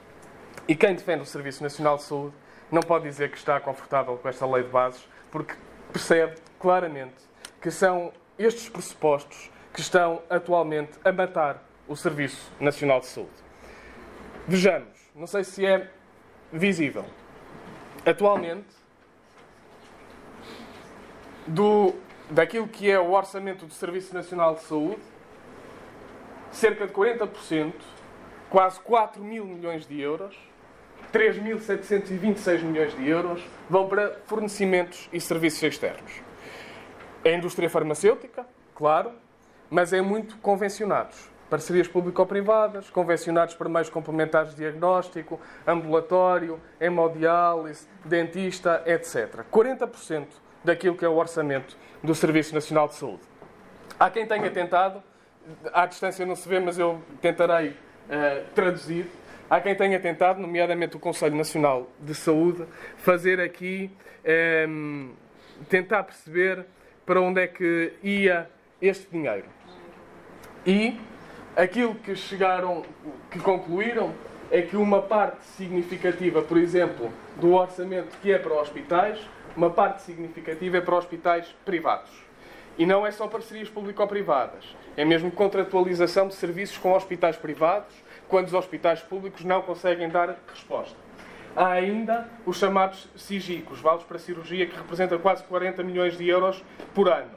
E 0.66 0.74
quem 0.74 0.94
defende 0.94 1.22
o 1.22 1.26
Serviço 1.26 1.62
Nacional 1.62 1.96
de 1.96 2.02
Saúde 2.02 2.34
não 2.72 2.80
pode 2.80 3.04
dizer 3.04 3.30
que 3.30 3.36
está 3.36 3.60
confortável 3.60 4.16
com 4.16 4.28
esta 4.28 4.46
lei 4.46 4.64
de 4.64 4.70
bases, 4.70 5.06
porque 5.30 5.54
percebe 5.92 6.36
claramente 6.58 7.14
que 7.60 7.70
são 7.70 8.12
estes 8.38 8.68
pressupostos 8.68 9.50
que 9.72 9.80
estão 9.80 10.22
atualmente 10.28 10.98
a 11.04 11.12
matar 11.12 11.62
o 11.86 11.94
Serviço 11.94 12.50
Nacional 12.58 13.00
de 13.00 13.06
Saúde. 13.06 13.30
Vejamos, 14.48 14.88
não 15.14 15.26
sei 15.26 15.44
se 15.44 15.64
é 15.64 15.90
visível. 16.52 17.04
Atualmente, 18.04 18.66
do 21.46 21.94
daquilo 22.30 22.66
que 22.66 22.90
é 22.90 22.98
o 22.98 23.12
orçamento 23.12 23.66
do 23.66 23.72
Serviço 23.72 24.14
Nacional 24.14 24.54
de 24.54 24.62
Saúde, 24.62 25.00
cerca 26.50 26.86
de 26.86 26.92
40%, 26.92 27.72
quase 28.50 28.80
4 28.80 29.22
mil 29.22 29.44
milhões 29.44 29.86
de 29.86 30.00
euros, 30.00 30.36
3.726 31.12 32.62
milhões 32.62 32.96
de 32.96 33.08
euros, 33.08 33.42
vão 33.70 33.88
para 33.88 34.18
fornecimentos 34.26 35.08
e 35.12 35.20
serviços 35.20 35.62
externos. 35.62 36.20
É 37.24 37.30
a 37.30 37.36
indústria 37.36 37.70
farmacêutica, 37.70 38.46
claro, 38.74 39.12
mas 39.70 39.92
é 39.92 40.00
muito 40.00 40.36
convencionados. 40.38 41.30
Parcerias 41.48 41.86
público-privadas, 41.86 42.90
convencionados 42.90 43.54
para 43.54 43.68
meios 43.68 43.88
complementares 43.88 44.50
de 44.50 44.56
diagnóstico, 44.56 45.40
ambulatório, 45.64 46.60
hemodiálise, 46.80 47.86
dentista, 48.04 48.82
etc. 48.84 49.44
40% 49.52 50.26
daquilo 50.66 50.96
que 50.96 51.04
é 51.04 51.08
o 51.08 51.14
orçamento 51.14 51.76
do 52.02 52.14
Serviço 52.14 52.52
Nacional 52.52 52.88
de 52.88 52.96
Saúde. 52.96 53.22
Há 53.98 54.10
quem 54.10 54.26
tenha 54.26 54.50
tentado, 54.50 55.02
à 55.72 55.86
distância 55.86 56.26
não 56.26 56.34
se 56.34 56.46
vê, 56.48 56.58
mas 56.58 56.76
eu 56.76 57.00
tentarei 57.22 57.68
uh, 57.68 58.44
traduzir. 58.54 59.06
Há 59.48 59.60
quem 59.60 59.76
tenha 59.76 59.98
tentado, 60.00 60.40
nomeadamente 60.40 60.96
o 60.96 60.98
Conselho 60.98 61.36
Nacional 61.36 61.88
de 62.00 62.14
Saúde, 62.14 62.66
fazer 62.96 63.40
aqui, 63.40 63.90
um, 64.68 65.12
tentar 65.68 66.02
perceber 66.02 66.66
para 67.06 67.20
onde 67.20 67.40
é 67.40 67.46
que 67.46 67.92
ia 68.02 68.50
este 68.82 69.06
dinheiro. 69.08 69.46
E 70.66 70.98
aquilo 71.54 71.94
que 71.94 72.16
chegaram, 72.16 72.84
que 73.30 73.38
concluíram, 73.38 74.12
é 74.50 74.62
que 74.62 74.76
uma 74.76 75.00
parte 75.00 75.44
significativa, 75.44 76.42
por 76.42 76.56
exemplo, 76.56 77.12
do 77.36 77.52
orçamento 77.52 78.16
que 78.20 78.32
é 78.32 78.38
para 78.38 78.52
hospitais, 78.54 79.20
uma 79.56 79.70
parte 79.70 80.02
significativa 80.02 80.76
é 80.76 80.80
para 80.80 80.96
hospitais 80.96 81.54
privados. 81.64 82.10
E 82.78 82.84
não 82.84 83.06
é 83.06 83.10
só 83.10 83.26
parcerias 83.26 83.70
público-privadas, 83.70 84.76
é 84.96 85.04
mesmo 85.04 85.30
contratualização 85.30 86.28
de 86.28 86.34
serviços 86.34 86.76
com 86.76 86.92
hospitais 86.92 87.36
privados, 87.36 87.94
quando 88.28 88.48
os 88.48 88.54
hospitais 88.54 89.00
públicos 89.00 89.44
não 89.44 89.62
conseguem 89.62 90.10
dar 90.10 90.36
resposta. 90.46 90.96
Há 91.54 91.68
ainda 91.68 92.28
os 92.44 92.58
chamados 92.58 93.08
SIGIC, 93.16 93.72
os 93.72 93.80
vales 93.80 94.02
para 94.02 94.18
cirurgia, 94.18 94.66
que 94.66 94.76
representam 94.76 95.18
quase 95.18 95.42
40 95.44 95.82
milhões 95.82 96.18
de 96.18 96.28
euros 96.28 96.62
por 96.94 97.08
ano, 97.08 97.30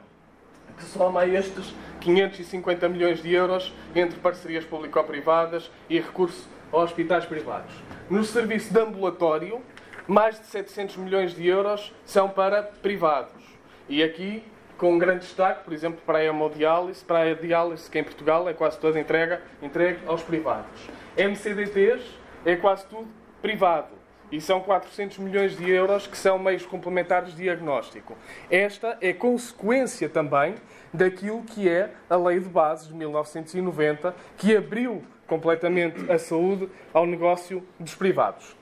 que 0.76 0.84
soma 0.84 1.22
a 1.22 1.26
estes 1.26 1.74
550 2.00 2.86
milhões 2.90 3.22
de 3.22 3.32
euros 3.32 3.72
entre 3.94 4.18
parcerias 4.20 4.64
público-privadas 4.66 5.70
e 5.88 5.98
recurso 5.98 6.46
a 6.70 6.76
hospitais 6.76 7.24
privados. 7.24 7.72
No 8.10 8.22
serviço 8.22 8.72
de 8.72 8.78
ambulatório, 8.78 9.62
mais 10.10 10.40
de 10.40 10.46
700 10.46 10.96
milhões 10.96 11.32
de 11.36 11.46
euros 11.46 11.94
são 12.04 12.28
para 12.28 12.64
privados. 12.64 13.44
E 13.88 14.02
aqui, 14.02 14.42
com 14.76 14.94
um 14.94 14.98
grande 14.98 15.20
destaque, 15.20 15.62
por 15.62 15.72
exemplo, 15.72 16.00
para 16.04 16.18
a 16.18 16.24
hemodiálise, 16.24 17.04
para 17.04 17.30
a 17.30 17.34
diálise, 17.34 17.88
que 17.88 17.96
em 17.96 18.02
Portugal 18.02 18.48
é 18.48 18.52
quase 18.52 18.76
toda 18.80 18.98
entrega, 18.98 19.40
entregue 19.62 20.00
aos 20.08 20.20
privados. 20.20 20.90
MCDTs 21.16 22.02
é 22.44 22.56
quase 22.56 22.86
tudo 22.86 23.06
privado. 23.40 23.86
E 24.32 24.40
são 24.40 24.58
400 24.60 25.18
milhões 25.18 25.56
de 25.56 25.70
euros 25.70 26.08
que 26.08 26.18
são 26.18 26.40
meios 26.40 26.66
complementares 26.66 27.30
de 27.30 27.44
diagnóstico. 27.44 28.18
Esta 28.50 28.98
é 29.00 29.12
consequência 29.12 30.08
também 30.08 30.56
daquilo 30.92 31.44
que 31.44 31.68
é 31.68 31.88
a 32.08 32.16
Lei 32.16 32.40
de 32.40 32.48
Bases 32.48 32.88
de 32.88 32.94
1990, 32.94 34.12
que 34.36 34.56
abriu 34.56 35.04
completamente 35.28 36.10
a 36.10 36.18
saúde 36.18 36.68
ao 36.92 37.06
negócio 37.06 37.64
dos 37.78 37.94
privados. 37.94 38.56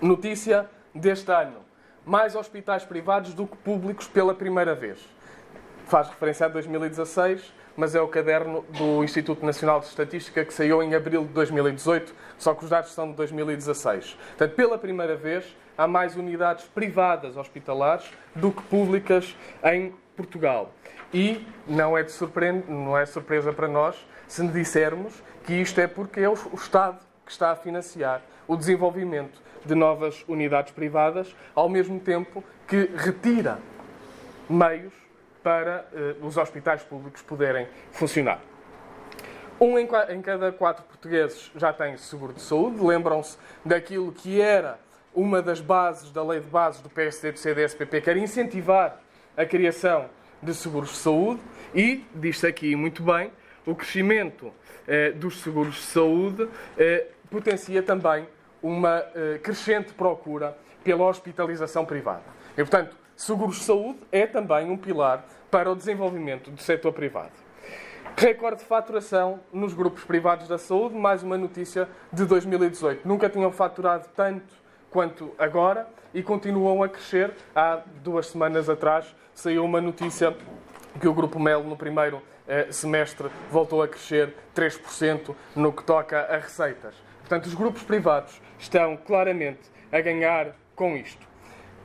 Notícia 0.00 0.68
deste 0.94 1.30
ano: 1.30 1.58
mais 2.04 2.34
hospitais 2.34 2.84
privados 2.84 3.34
do 3.34 3.46
que 3.46 3.56
públicos 3.56 4.06
pela 4.08 4.34
primeira 4.34 4.74
vez. 4.74 4.98
Faz 5.86 6.08
referência 6.08 6.46
a 6.46 6.48
2016, 6.48 7.52
mas 7.76 7.94
é 7.94 8.00
o 8.00 8.08
caderno 8.08 8.64
do 8.70 9.02
Instituto 9.02 9.44
Nacional 9.44 9.80
de 9.80 9.86
Estatística 9.86 10.44
que 10.44 10.52
saiu 10.52 10.82
em 10.82 10.94
abril 10.94 11.24
de 11.24 11.32
2018, 11.32 12.14
só 12.38 12.54
que 12.54 12.64
os 12.64 12.70
dados 12.70 12.92
são 12.92 13.10
de 13.10 13.16
2016. 13.16 14.14
Portanto, 14.14 14.54
pela 14.54 14.78
primeira 14.78 15.16
vez, 15.16 15.56
há 15.76 15.86
mais 15.86 16.14
unidades 16.16 16.64
privadas 16.66 17.36
hospitalares 17.36 18.10
do 18.34 18.52
que 18.52 18.62
públicas 18.62 19.34
em 19.64 19.94
Portugal. 20.16 20.72
E 21.12 21.44
não 21.66 21.96
é, 21.96 22.02
de 22.02 22.12
surpre... 22.12 22.52
não 22.52 22.96
é 22.96 23.04
surpresa 23.04 23.52
para 23.52 23.66
nós 23.66 23.96
se 24.28 24.46
dissermos 24.46 25.22
que 25.44 25.54
isto 25.54 25.80
é 25.80 25.86
porque 25.86 26.20
é 26.20 26.28
o 26.28 26.34
Estado 26.54 26.98
que 27.24 27.32
está 27.32 27.50
a 27.50 27.56
financiar 27.56 28.22
o 28.46 28.56
desenvolvimento 28.56 29.40
de 29.64 29.74
novas 29.74 30.24
unidades 30.28 30.72
privadas, 30.72 31.34
ao 31.54 31.68
mesmo 31.68 32.00
tempo 32.00 32.42
que 32.66 32.90
retira 32.96 33.58
meios 34.48 34.92
para 35.42 35.86
uh, 35.92 36.26
os 36.26 36.36
hospitais 36.36 36.82
públicos 36.82 37.22
poderem 37.22 37.66
funcionar. 37.92 38.40
Um 39.60 39.78
em, 39.78 39.88
em, 40.08 40.22
cada 40.22 40.50
quatro 40.52 40.84
portugueses 40.84 41.50
já 41.54 41.72
tem 41.72 41.96
seguro 41.96 42.32
de 42.32 42.40
saúde. 42.40 42.82
Lembram-se 42.82 43.36
daquilo 43.64 44.10
que 44.10 44.40
era 44.40 44.78
uma 45.14 45.42
das 45.42 45.60
bases 45.60 46.10
da 46.10 46.22
lei 46.24 46.40
de 46.40 46.46
bases 46.46 46.80
do 46.80 46.88
PSD 46.88 47.32
do 47.32 47.38
CDSPP, 47.38 48.00
que 48.00 48.10
era 48.10 48.18
incentivar 48.18 49.00
a 49.36 49.44
criação 49.44 50.06
de 50.42 50.54
seguros 50.54 50.90
de 50.90 50.96
saúde. 50.96 51.40
E, 51.74 52.04
diz-se 52.14 52.46
aqui 52.46 52.74
muito 52.74 53.02
bem, 53.02 53.30
o 53.66 53.74
crescimento 53.74 54.50
eh, 54.88 55.12
dos 55.12 55.40
seguros 55.42 55.74
de 55.74 55.82
saúde 55.82 56.48
eh, 56.78 57.06
potencia 57.30 57.82
também 57.82 58.26
uma 58.62 59.00
uh, 59.00 59.38
crescente 59.40 59.92
procura 59.92 60.56
pela 60.82 61.04
hospitalização 61.04 61.84
privada. 61.84 62.22
E, 62.52 62.56
portanto, 62.56 62.96
seguros 63.16 63.56
de 63.56 63.64
saúde 63.64 63.98
é 64.10 64.26
também 64.26 64.70
um 64.70 64.76
pilar 64.76 65.24
para 65.50 65.70
o 65.70 65.76
desenvolvimento 65.76 66.50
do 66.50 66.60
setor 66.60 66.92
privado. 66.92 67.32
Recorde 68.16 68.58
de 68.58 68.64
faturação 68.64 69.40
nos 69.52 69.72
grupos 69.72 70.04
privados 70.04 70.48
da 70.48 70.58
saúde, 70.58 70.94
mais 70.94 71.22
uma 71.22 71.38
notícia 71.38 71.88
de 72.12 72.24
2018. 72.24 73.06
Nunca 73.06 73.28
tinham 73.28 73.50
faturado 73.50 74.08
tanto 74.14 74.52
quanto 74.90 75.32
agora 75.38 75.88
e 76.12 76.22
continuam 76.22 76.82
a 76.82 76.88
crescer. 76.88 77.32
Há 77.54 77.80
duas 78.02 78.26
semanas 78.26 78.68
atrás 78.68 79.14
saiu 79.32 79.64
uma 79.64 79.80
notícia 79.80 80.36
que 81.00 81.08
o 81.08 81.14
Grupo 81.14 81.38
Melo, 81.38 81.64
no 81.64 81.76
primeiro 81.76 82.20
eh, 82.46 82.66
semestre, 82.70 83.28
voltou 83.50 83.82
a 83.82 83.88
crescer 83.88 84.34
3% 84.54 85.34
no 85.54 85.72
que 85.72 85.84
toca 85.84 86.20
a 86.20 86.36
receitas. 86.36 86.94
Portanto, 87.30 87.46
os 87.46 87.54
grupos 87.54 87.84
privados 87.84 88.42
estão 88.58 88.96
claramente 88.96 89.60
a 89.92 90.00
ganhar 90.00 90.48
com 90.74 90.96
isto. 90.96 91.24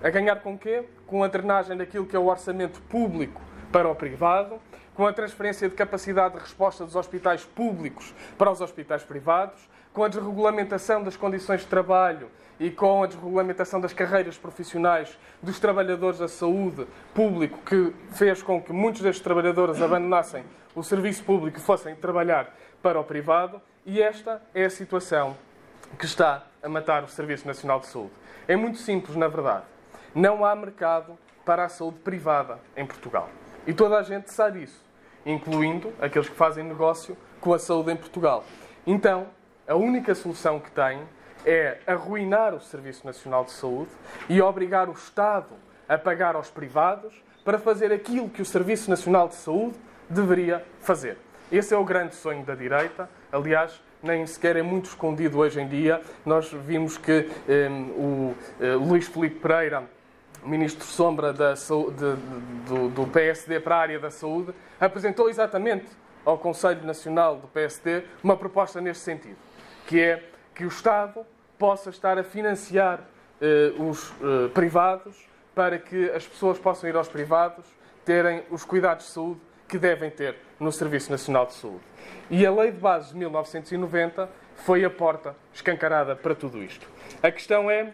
A 0.02 0.10
ganhar 0.10 0.38
com 0.38 0.58
quê? 0.58 0.86
Com 1.06 1.24
a 1.24 1.28
drenagem 1.28 1.78
daquilo 1.78 2.08
que 2.08 2.16
é 2.16 2.20
o 2.20 2.26
orçamento 2.26 2.82
público 2.90 3.40
para 3.72 3.88
o 3.88 3.94
privado, 3.94 4.60
com 4.96 5.06
a 5.06 5.14
transferência 5.14 5.70
de 5.70 5.76
capacidade 5.76 6.34
de 6.34 6.40
resposta 6.40 6.84
dos 6.84 6.96
hospitais 6.96 7.44
públicos 7.44 8.12
para 8.40 8.50
os 8.50 8.60
hospitais 8.60 9.04
privados, 9.04 9.70
com 9.94 10.04
a 10.04 10.08
desregulamentação 10.08 11.04
das 11.04 11.16
condições 11.16 11.62
de 11.62 11.68
trabalho 11.68 12.28
e 12.60 12.72
com 12.72 13.04
a 13.04 13.06
desregulamentação 13.06 13.80
das 13.80 13.94
carreiras 13.94 14.40
profissionais 14.40 15.16
dos 15.44 15.60
trabalhadores 15.60 16.18
da 16.18 16.28
saúde 16.28 16.88
público, 17.14 17.60
que 17.60 17.94
fez 18.14 18.42
com 18.42 18.60
que 18.60 18.74
muitos 18.74 19.04
destes 19.04 19.24
trabalhadores 19.24 19.80
abandonassem 19.80 20.44
o 20.74 20.82
serviço 20.82 21.24
público 21.24 21.60
e 21.60 21.62
fossem 21.62 21.94
trabalhar 21.96 22.52
para 22.82 23.00
o 23.00 23.04
privado. 23.04 23.62
E 23.88 24.02
esta 24.02 24.42
é 24.52 24.66
a 24.66 24.70
situação 24.70 25.38
que 26.00 26.06
está 26.06 26.44
a 26.64 26.68
matar 26.68 27.04
o 27.04 27.08
Serviço 27.08 27.46
Nacional 27.46 27.80
de 27.80 27.86
Saúde. 27.86 28.14
É 28.48 28.56
muito 28.56 28.80
simples, 28.80 29.16
na 29.16 29.28
verdade. 29.28 29.64
Não 30.16 30.44
há 30.44 30.56
mercado 30.56 31.16
para 31.46 31.66
a 31.66 31.70
saúde 31.70 32.00
privada 32.00 32.58
em 32.76 32.84
Portugal. 32.84 33.30
E 33.68 33.76
toda 33.76 34.00
a 34.00 34.02
gente 34.02 34.32
sabe 34.32 34.64
isso, 34.64 34.84
incluindo 35.24 35.94
aqueles 36.02 36.28
que 36.28 36.36
fazem 36.36 36.64
negócio 36.64 37.16
com 37.40 37.54
a 37.54 37.60
saúde 37.60 37.92
em 37.92 37.96
Portugal. 37.96 38.44
Então, 38.88 39.28
a 39.68 39.76
única 39.76 40.16
solução 40.16 40.60
que 40.60 40.72
tem 40.72 41.04
é 41.46 41.78
arruinar 41.86 42.56
o 42.56 42.60
Serviço 42.60 43.06
Nacional 43.06 43.46
de 43.46 43.52
Saúde 43.52 43.92
e 44.28 44.42
obrigar 44.42 44.90
o 44.90 44.94
Estado 44.94 45.54
a 45.88 45.96
pagar 45.96 46.36
aos 46.36 46.50
privados 46.50 47.14
para 47.44 47.60
fazer 47.60 47.94
aquilo 47.94 48.32
que 48.32 48.42
o 48.42 48.46
Serviço 48.46 48.90
Nacional 48.90 49.28
de 49.28 49.36
Saúde 49.36 49.78
deveria 50.10 50.66
fazer. 50.80 51.20
Esse 51.52 51.74
é 51.74 51.78
o 51.78 51.84
grande 51.84 52.16
sonho 52.16 52.44
da 52.44 52.56
direita. 52.56 53.10
Aliás, 53.32 53.80
nem 54.02 54.26
sequer 54.26 54.56
é 54.56 54.64
muito 54.64 54.86
escondido 54.86 55.38
hoje 55.38 55.62
em 55.62 55.68
dia. 55.68 56.02
Nós 56.26 56.52
vimos 56.52 56.98
que 56.98 57.30
eh, 57.48 57.70
o 57.96 58.36
Luís 58.80 59.08
Filipe 59.08 59.40
Pereira, 59.40 59.84
ministro 60.44 60.86
sombra 60.86 61.32
da, 61.32 61.54
de, 61.54 61.60
do, 62.68 62.90
do 62.90 63.08
PSD 63.08 63.60
para 63.60 63.76
a 63.76 63.80
área 63.80 64.00
da 64.00 64.10
saúde, 64.10 64.54
apresentou 64.80 65.30
exatamente 65.30 65.88
ao 66.26 66.38
Conselho 66.38 66.84
Nacional 66.84 67.38
do 67.38 67.48
PSD 67.48 68.04
uma 68.24 68.36
proposta 68.36 68.82
neste 68.82 69.04
sentido, 69.04 69.38
que 69.86 70.02
é 70.02 70.24
que 70.54 70.66
o 70.66 70.68
Estado 70.68 71.26
possa 71.58 71.90
estar 71.92 72.18
a 72.18 72.24
financiar 72.24 73.00
uh, 73.00 73.84
os 73.84 74.10
uh, 74.10 74.50
privados 74.54 75.16
para 75.54 75.78
que 75.78 76.10
as 76.12 76.28
pessoas 76.28 76.58
possam 76.58 76.90
ir 76.90 76.96
aos 76.96 77.08
privados 77.08 77.66
terem 78.04 78.44
os 78.50 78.66
cuidados 78.66 79.06
de 79.06 79.12
saúde 79.12 79.40
que 79.68 79.78
devem 79.78 80.10
ter 80.10 80.36
no 80.60 80.72
Serviço 80.72 81.12
Nacional 81.12 81.46
de 81.46 81.54
Saúde. 81.54 81.84
E 82.30 82.46
a 82.46 82.52
Lei 82.52 82.72
de 82.72 82.78
Bases 82.78 83.10
de 83.12 83.18
1990 83.18 84.30
foi 84.56 84.84
a 84.86 84.90
porta 84.90 85.36
escancarada 85.54 86.16
para 86.16 86.34
tudo 86.34 86.64
isto. 86.64 86.88
A 87.22 87.32
questão 87.32 87.70
é: 87.70 87.94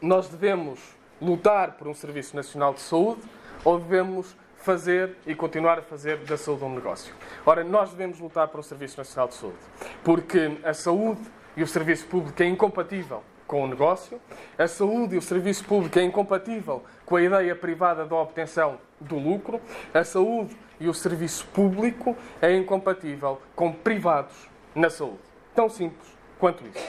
nós 0.00 0.28
devemos 0.28 0.80
lutar 1.20 1.72
por 1.72 1.88
um 1.88 1.94
Serviço 1.94 2.36
Nacional 2.36 2.74
de 2.74 2.80
Saúde 2.80 3.22
ou 3.64 3.78
devemos 3.78 4.36
fazer 4.58 5.16
e 5.26 5.34
continuar 5.34 5.78
a 5.78 5.82
fazer 5.82 6.18
da 6.18 6.36
saúde 6.36 6.64
um 6.64 6.74
negócio. 6.74 7.14
Ora, 7.44 7.62
nós 7.62 7.90
devemos 7.90 8.18
lutar 8.18 8.48
por 8.48 8.58
um 8.58 8.62
Serviço 8.62 8.98
Nacional 8.98 9.28
de 9.28 9.34
Saúde, 9.34 9.58
porque 10.02 10.58
a 10.64 10.74
saúde 10.74 11.20
e 11.56 11.62
o 11.62 11.66
serviço 11.66 12.06
público 12.06 12.42
é 12.42 12.46
incompatível 12.46 13.22
com 13.46 13.62
o 13.62 13.66
negócio, 13.68 14.20
a 14.58 14.66
saúde 14.66 15.14
e 15.14 15.18
o 15.18 15.22
serviço 15.22 15.64
público 15.64 15.98
é 15.98 16.02
incompatível 16.02 16.82
com 17.06 17.16
a 17.16 17.22
ideia 17.22 17.54
privada 17.54 18.04
da 18.04 18.16
obtenção 18.16 18.78
do 19.00 19.16
lucro, 19.16 19.60
a 19.94 20.02
saúde 20.02 20.56
e 20.78 20.88
o 20.88 20.92
serviço 20.92 21.46
público 21.46 22.16
é 22.42 22.54
incompatível 22.54 23.40
com 23.54 23.72
privados 23.72 24.48
na 24.74 24.90
saúde. 24.90 25.22
Tão 25.54 25.68
simples 25.68 26.06
quanto 26.38 26.66
isso. 26.66 26.86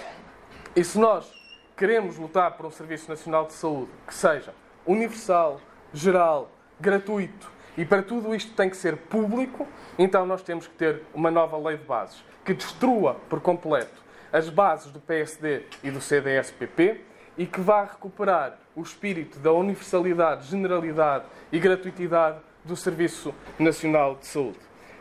E 0.75 0.83
se 0.83 0.99
nós 0.99 1.31
queremos 1.77 2.17
lutar 2.17 2.57
por 2.57 2.65
um 2.65 2.71
Serviço 2.71 3.09
Nacional 3.09 3.45
de 3.45 3.53
Saúde 3.53 3.91
que 4.05 4.13
seja 4.13 4.53
universal, 4.85 5.61
geral, 5.93 6.49
gratuito 6.79 7.49
e 7.77 7.85
para 7.85 8.01
tudo 8.01 8.33
isto 8.33 8.53
tem 8.55 8.69
que 8.69 8.75
ser 8.75 8.97
público, 8.97 9.67
então 9.99 10.25
nós 10.25 10.41
temos 10.41 10.65
que 10.67 10.73
ter 10.73 11.03
uma 11.13 11.29
nova 11.29 11.57
lei 11.57 11.77
de 11.77 11.83
bases 11.83 12.23
que 12.43 12.53
destrua 12.53 13.15
por 13.29 13.39
completo 13.39 14.03
as 14.33 14.49
bases 14.49 14.91
do 14.91 14.99
PSD 14.99 15.63
e 15.83 15.91
do 15.91 16.01
CDS-PP 16.01 17.01
e 17.37 17.45
que 17.45 17.61
vá 17.61 17.83
recuperar 17.83 18.57
o 18.75 18.81
espírito 18.81 19.39
da 19.39 19.51
universalidade, 19.51 20.47
generalidade 20.47 21.25
e 21.51 21.59
gratuitidade 21.59 22.39
do 22.63 22.75
Serviço 22.75 23.33
Nacional 23.57 24.15
de 24.15 24.25
Saúde. 24.25 24.59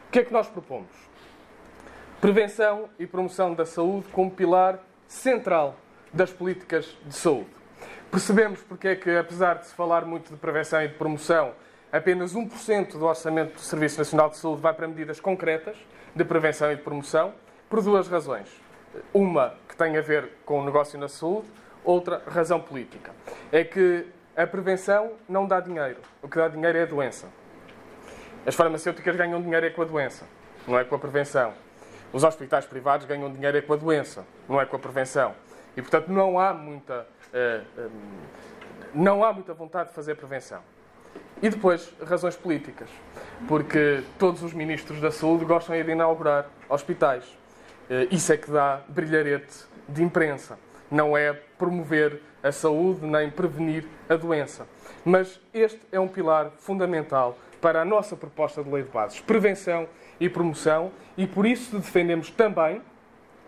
O 0.08 0.12
que 0.12 0.20
é 0.20 0.24
que 0.24 0.32
nós 0.32 0.48
propomos? 0.48 0.90
Prevenção 2.20 2.88
e 2.98 3.06
promoção 3.06 3.54
da 3.54 3.66
saúde 3.66 4.06
como 4.12 4.30
pilar 4.30 4.78
central 5.06 5.76
das 6.12 6.32
políticas 6.32 6.96
de 7.04 7.14
saúde. 7.14 7.50
Percebemos 8.10 8.62
porque 8.62 8.88
é 8.88 8.96
que, 8.96 9.10
apesar 9.10 9.54
de 9.58 9.66
se 9.66 9.74
falar 9.74 10.04
muito 10.04 10.30
de 10.30 10.36
prevenção 10.36 10.82
e 10.82 10.88
de 10.88 10.94
promoção, 10.94 11.52
apenas 11.92 12.34
1% 12.34 12.92
do 12.92 13.04
orçamento 13.04 13.54
do 13.54 13.60
Serviço 13.60 13.98
Nacional 13.98 14.30
de 14.30 14.36
Saúde 14.36 14.62
vai 14.62 14.72
para 14.72 14.88
medidas 14.88 15.20
concretas 15.20 15.76
de 16.14 16.24
prevenção 16.24 16.72
e 16.72 16.76
de 16.76 16.82
promoção, 16.82 17.34
por 17.68 17.82
duas 17.82 18.08
razões. 18.08 18.48
Uma 19.12 19.54
que 19.68 19.76
tem 19.76 19.96
a 19.96 20.00
ver 20.00 20.30
com 20.44 20.60
o 20.60 20.64
negócio 20.64 20.98
na 20.98 21.08
saúde, 21.08 21.48
outra 21.86 22.22
razão 22.26 22.60
política. 22.60 23.12
É 23.50 23.64
que 23.64 24.06
a 24.36 24.46
prevenção 24.46 25.12
não 25.26 25.46
dá 25.46 25.60
dinheiro. 25.60 25.98
O 26.20 26.28
que 26.28 26.36
dá 26.36 26.48
dinheiro 26.48 26.76
é 26.76 26.82
a 26.82 26.86
doença. 26.86 27.28
As 28.44 28.54
farmacêuticas 28.54 29.16
ganham 29.16 29.40
dinheiro 29.40 29.64
é 29.64 29.70
com 29.70 29.82
a 29.82 29.84
doença, 29.84 30.24
não 30.68 30.78
é 30.78 30.84
com 30.84 30.94
a 30.94 30.98
prevenção. 30.98 31.54
Os 32.12 32.22
hospitais 32.22 32.64
privados 32.64 33.06
ganham 33.06 33.32
dinheiro 33.32 33.56
é 33.56 33.60
com 33.60 33.72
a 33.72 33.76
doença, 33.76 34.24
não 34.48 34.60
é 34.60 34.66
com 34.66 34.76
a 34.76 34.78
prevenção. 34.78 35.34
E, 35.76 35.82
portanto, 35.82 36.08
não 36.08 36.38
há 36.38 36.54
muita, 36.54 37.06
uh, 37.32 37.80
um, 37.80 39.02
não 39.02 39.24
há 39.24 39.32
muita 39.32 39.52
vontade 39.52 39.88
de 39.88 39.94
fazer 39.94 40.14
prevenção. 40.14 40.60
E 41.42 41.50
depois, 41.50 41.92
razões 42.06 42.36
políticas. 42.36 42.88
Porque 43.48 44.02
todos 44.18 44.42
os 44.42 44.52
ministros 44.52 45.00
da 45.00 45.10
saúde 45.10 45.44
gostam 45.44 45.74
de 45.82 45.90
inaugurar 45.90 46.46
hospitais. 46.68 47.24
Uh, 47.90 48.06
isso 48.10 48.32
é 48.32 48.36
que 48.36 48.50
dá 48.50 48.80
brilharete 48.88 49.64
de 49.88 50.02
imprensa. 50.02 50.58
Não 50.90 51.16
é 51.16 51.32
promover 51.32 52.20
a 52.42 52.52
saúde 52.52 53.04
nem 53.04 53.30
prevenir 53.30 53.86
a 54.08 54.16
doença. 54.16 54.66
Mas 55.04 55.40
este 55.52 55.80
é 55.90 55.98
um 55.98 56.08
pilar 56.08 56.52
fundamental 56.58 57.38
para 57.60 57.82
a 57.82 57.84
nossa 57.84 58.16
proposta 58.16 58.62
de 58.62 58.70
lei 58.70 58.82
de 58.82 58.90
bases: 58.90 59.20
prevenção 59.20 59.88
e 60.20 60.28
promoção, 60.28 60.92
e 61.16 61.26
por 61.26 61.46
isso 61.46 61.76
defendemos 61.76 62.30
também, 62.30 62.80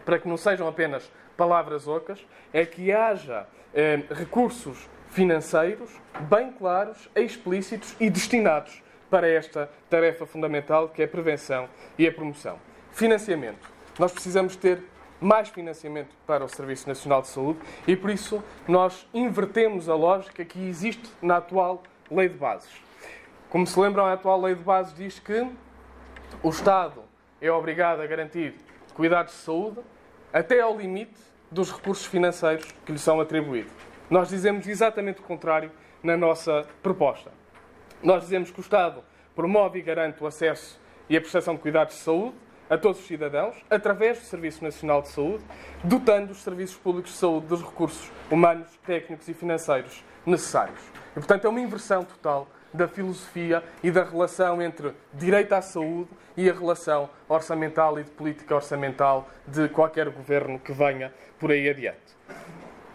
para 0.05 0.19
que 0.19 0.29
não 0.29 0.37
sejam 0.37 0.67
apenas 0.67 1.11
palavras 1.37 1.87
ocas, 1.87 2.27
é 2.53 2.67
que 2.67 2.93
haja 2.93 3.47
eh, 3.75 4.03
recursos 4.11 4.89
financeiros 5.11 5.91
bem 6.29 6.53
claros, 6.53 7.09
explícitos 7.15 7.95
e 8.01 8.11
destinados 8.11 8.83
para 9.11 9.29
esta 9.29 9.71
tarefa 9.89 10.27
fundamental 10.27 10.89
que 10.89 11.03
é 11.03 11.05
a 11.05 11.09
prevenção 11.09 11.69
e 11.97 12.07
a 12.07 12.13
promoção. 12.13 12.59
Financiamento. 12.93 13.71
Nós 13.99 14.13
precisamos 14.13 14.57
ter 14.57 14.83
mais 15.21 15.49
financiamento 15.49 16.15
para 16.27 16.45
o 16.45 16.49
Serviço 16.49 16.89
Nacional 16.89 17.23
de 17.23 17.29
Saúde 17.29 17.59
e 17.87 17.97
por 17.97 18.11
isso 18.11 18.43
nós 18.67 19.07
invertemos 19.13 19.89
a 19.89 19.95
lógica 19.95 20.45
que 20.45 20.69
existe 20.69 21.11
na 21.21 21.39
atual 21.39 21.83
Lei 22.11 22.29
de 22.29 22.37
Bases. 22.37 22.71
Como 23.51 23.67
se 23.67 23.79
lembram, 23.79 24.07
a 24.07 24.13
atual 24.13 24.41
Lei 24.41 24.55
de 24.55 24.63
Bases 24.63 24.95
diz 24.95 25.19
que 25.19 25.47
o 26.43 26.51
Estado 26.51 27.03
é 27.41 27.51
obrigado 27.51 28.01
a 28.01 28.07
garantir 28.07 28.55
cuidados 28.95 29.33
de 29.33 29.41
saúde 29.41 29.81
até 30.33 30.61
ao 30.61 30.77
limite 30.77 31.19
dos 31.51 31.73
recursos 31.73 32.07
financeiros 32.07 32.67
que 32.85 32.93
lhe 32.93 32.99
são 32.99 33.21
atribuídos. 33.21 33.73
Nós 34.11 34.29
dizemos 34.29 34.67
exatamente 34.67 35.21
o 35.21 35.23
contrário 35.23 35.71
na 36.03 36.17
nossa 36.17 36.67
proposta. 36.83 37.31
Nós 38.03 38.23
dizemos 38.23 38.51
que 38.51 38.61
o 38.61 38.63
Estado 38.63 39.03
promove 39.35 39.79
e 39.79 39.83
garante 39.83 40.23
o 40.23 40.27
acesso 40.27 40.81
e 41.09 41.17
a 41.17 41.21
prestação 41.21 41.55
de 41.55 41.61
cuidados 41.61 41.95
de 41.95 42.01
saúde 42.01 42.35
a 42.69 42.77
todos 42.77 43.01
os 43.01 43.07
cidadãos, 43.07 43.57
através 43.71 44.19
do 44.19 44.25
Serviço 44.25 44.63
Nacional 44.63 45.03
de 45.03 45.09
Saúde, 45.09 45.45
dotando 45.83 46.33
os 46.33 46.43
serviços 46.43 46.77
públicos 46.77 47.13
de 47.13 47.19
saúde 47.19 47.47
dos 47.47 47.63
recursos 47.63 48.11
humanos, 48.31 48.69
técnicos 48.87 49.29
e 49.29 49.35
financeiros 49.35 50.05
necessários. 50.27 50.81
E, 51.13 51.15
portanto, 51.15 51.47
é 51.47 51.49
uma 51.49 51.61
inversão 51.61 52.05
total 52.05 52.47
da 52.73 52.87
filosofia 52.87 53.63
e 53.83 53.91
da 53.91 54.05
relação 54.05 54.61
entre 54.61 54.93
direito 55.15 55.55
à 55.55 55.63
saúde 55.63 56.11
e 56.37 56.49
a 56.49 56.53
relação 56.53 57.09
orçamental 57.29 57.99
e 57.99 58.05
de 58.05 58.11
política 58.11 58.55
orçamental 58.55 59.29
de 59.47 59.69
qualquer 59.69 60.11
governo 60.11 60.59
que 60.59 60.73
venha 60.73 61.13
por 61.39 61.51
aí 61.51 61.69
adiante. 61.69 62.17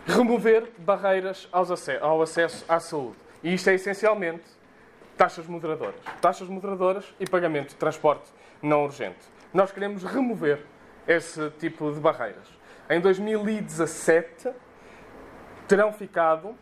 Remover 0.06 0.70
barreiras 0.78 1.50
ao 1.52 2.22
acesso 2.22 2.66
à 2.70 2.80
saúde. 2.80 3.18
E 3.44 3.54
isto 3.54 3.70
é 3.70 3.74
essencialmente 3.74 4.44
taxas 5.18 5.48
moderadoras. 5.48 5.96
Taxas 6.22 6.48
moderadoras 6.48 7.06
e 7.20 7.26
pagamento 7.26 7.70
de 7.70 7.76
transporte 7.76 8.30
não 8.62 8.84
urgente. 8.84 9.33
Nós 9.54 9.72
queremos 9.72 10.04
remover 10.04 10.66
esse 11.08 11.50
tipo 11.52 11.92
de 11.92 12.00
barreiras. 12.00 12.48
Em 12.90 13.00
2017 13.00 14.52
terão 15.68 15.94
ficado 15.94 16.56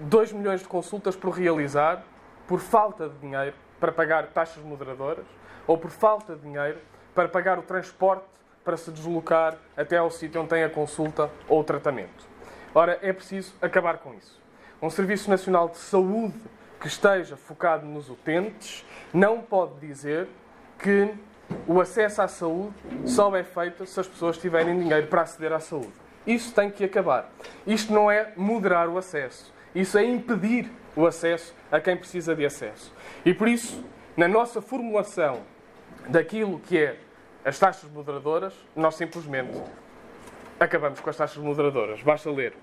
2 0.00 0.32
milhões 0.32 0.60
de 0.60 0.66
consultas 0.66 1.14
por 1.14 1.30
realizar 1.30 2.02
por 2.48 2.58
falta 2.58 3.08
de 3.08 3.16
dinheiro 3.18 3.54
para 3.78 3.92
pagar 3.92 4.26
taxas 4.28 4.62
moderadoras 4.64 5.24
ou 5.66 5.78
por 5.78 5.90
falta 5.90 6.34
de 6.34 6.42
dinheiro 6.42 6.78
para 7.14 7.28
pagar 7.28 7.58
o 7.58 7.62
transporte 7.62 8.26
para 8.64 8.76
se 8.76 8.90
deslocar 8.90 9.56
até 9.76 9.98
ao 9.98 10.10
sítio 10.10 10.40
onde 10.40 10.50
tem 10.50 10.64
a 10.64 10.70
consulta 10.70 11.30
ou 11.48 11.60
o 11.60 11.64
tratamento. 11.64 12.26
Ora, 12.74 12.98
é 13.02 13.12
preciso 13.12 13.54
acabar 13.62 13.98
com 13.98 14.14
isso. 14.14 14.42
Um 14.82 14.90
Serviço 14.90 15.30
Nacional 15.30 15.68
de 15.68 15.76
Saúde 15.76 16.40
que 16.80 16.88
esteja 16.88 17.36
focado 17.36 17.86
nos 17.86 18.10
utentes 18.10 18.84
não 19.12 19.40
pode 19.40 19.78
dizer 19.78 20.28
que 20.78 21.14
o 21.66 21.80
acesso 21.80 22.22
à 22.22 22.28
saúde 22.28 22.74
só 23.06 23.34
é 23.34 23.42
feito 23.42 23.86
se 23.86 23.98
as 23.98 24.06
pessoas 24.06 24.38
tiverem 24.38 24.78
dinheiro 24.78 25.06
para 25.06 25.22
aceder 25.22 25.52
à 25.52 25.60
saúde. 25.60 25.92
Isso 26.26 26.54
tem 26.54 26.70
que 26.70 26.84
acabar. 26.84 27.30
Isto 27.66 27.92
não 27.92 28.10
é 28.10 28.32
moderar 28.36 28.88
o 28.88 28.96
acesso. 28.96 29.52
Isso 29.74 29.98
é 29.98 30.04
impedir 30.04 30.70
o 30.96 31.06
acesso 31.06 31.54
a 31.70 31.80
quem 31.80 31.96
precisa 31.96 32.34
de 32.34 32.46
acesso. 32.46 32.92
E 33.24 33.34
por 33.34 33.48
isso, 33.48 33.84
na 34.16 34.28
nossa 34.28 34.62
formulação 34.62 35.42
daquilo 36.08 36.60
que 36.60 36.78
é 36.78 36.98
as 37.44 37.58
taxas 37.58 37.90
moderadoras, 37.90 38.54
nós 38.74 38.94
simplesmente 38.94 39.60
acabamos 40.58 41.00
com 41.00 41.10
as 41.10 41.16
taxas 41.16 41.42
moderadoras. 41.42 42.02
Basta 42.02 42.30
ler. 42.30 42.54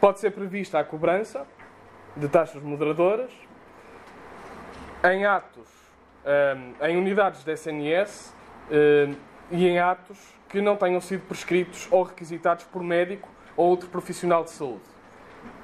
Pode 0.00 0.20
ser 0.20 0.32
prevista 0.32 0.78
a 0.78 0.84
cobrança 0.84 1.46
de 2.16 2.28
taxas 2.28 2.62
moderadoras 2.62 3.30
em 5.02 5.24
atos, 5.24 5.68
hum, 6.24 6.74
em 6.82 6.96
unidades 6.96 7.44
da 7.44 7.52
SNS 7.52 8.34
hum, 8.70 9.14
e 9.50 9.66
em 9.66 9.78
atos 9.78 10.18
que 10.48 10.60
não 10.60 10.76
tenham 10.76 11.00
sido 11.00 11.26
prescritos 11.26 11.88
ou 11.90 12.02
requisitados 12.02 12.64
por 12.64 12.82
médico 12.82 13.28
ou 13.56 13.68
outro 13.68 13.88
profissional 13.88 14.44
de 14.44 14.50
saúde. 14.50 14.84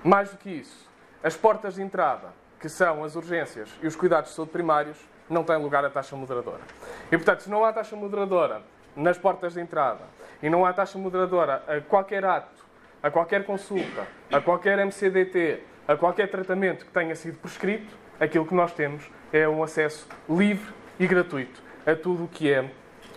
Mais 0.03 0.31
do 0.31 0.37
que 0.37 0.51
isso, 0.51 0.89
as 1.23 1.37
portas 1.37 1.75
de 1.75 1.83
entrada, 1.83 2.29
que 2.59 2.69
são 2.69 3.05
as 3.05 3.17
urgências 3.17 3.71
e 3.83 3.87
os 3.87 3.97
cuidados 3.97 4.31
de 4.31 4.37
saúde 4.37 4.53
primários, 4.53 4.99
não 5.29 5.45
têm 5.45 5.57
lugar 5.57 5.85
a 5.85 5.91
taxa 5.91 6.17
moderadora. 6.17 6.61
E, 7.07 7.17
portanto, 7.17 7.41
se 7.41 7.51
não 7.51 7.65
há 7.65 7.73
taxa 7.73 7.95
moderadora 7.95 8.63
nas 8.97 9.17
portas 9.17 9.55
de 9.55 9.61
entrada 9.61 10.03
e 10.43 10.51
não 10.51 10.67
há 10.67 10.73
taxa 10.73 10.99
moderadora 10.99 11.63
a 11.69 11.81
qualquer 11.81 12.25
ato, 12.25 12.65
a 13.03 13.11
qualquer 13.11 13.45
consulta, 13.45 14.07
a 14.33 14.41
qualquer 14.41 14.85
MCDT, 14.85 15.63
a 15.87 15.97
qualquer 15.97 16.29
tratamento 16.29 16.85
que 16.85 16.91
tenha 16.93 17.15
sido 17.15 17.39
prescrito, 17.39 17.97
aquilo 18.21 18.47
que 18.47 18.55
nós 18.55 18.73
temos 18.73 19.03
é 19.33 19.49
um 19.49 19.63
acesso 19.63 20.07
livre 20.29 20.73
e 20.99 21.07
gratuito 21.07 21.63
a 21.87 21.97
tudo 21.97 22.25
o 22.25 22.29
que 22.29 22.53
é 22.53 22.71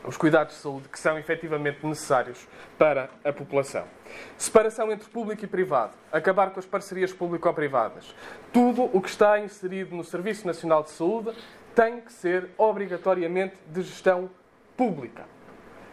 os 0.06 0.18
cuidados 0.18 0.56
de 0.56 0.62
saúde 0.62 0.90
que 0.90 1.00
são 1.00 1.18
efetivamente 1.18 1.86
necessários 1.86 2.48
para 2.78 3.10
a 3.24 3.32
população. 3.32 3.86
Separação 4.38 4.92
entre 4.92 5.10
público 5.10 5.46
e 5.46 5.48
privado. 5.48 5.94
Acabar 6.12 6.52
com 6.52 6.60
as 6.60 6.66
parcerias 6.66 7.14
público-privadas. 7.14 8.14
Tudo 8.52 8.90
o 8.94 9.02
que 9.02 9.10
está 9.10 9.40
inserido 9.40 9.96
no 9.96 10.04
Serviço 10.04 10.46
Nacional 10.46 10.84
de 10.84 10.92
Saúde 10.92 11.34
tem 11.74 12.02
que 12.02 12.12
ser 12.12 12.50
obrigatoriamente 12.58 13.56
de 13.68 13.82
gestão 13.82 14.30
pública. 14.76 15.26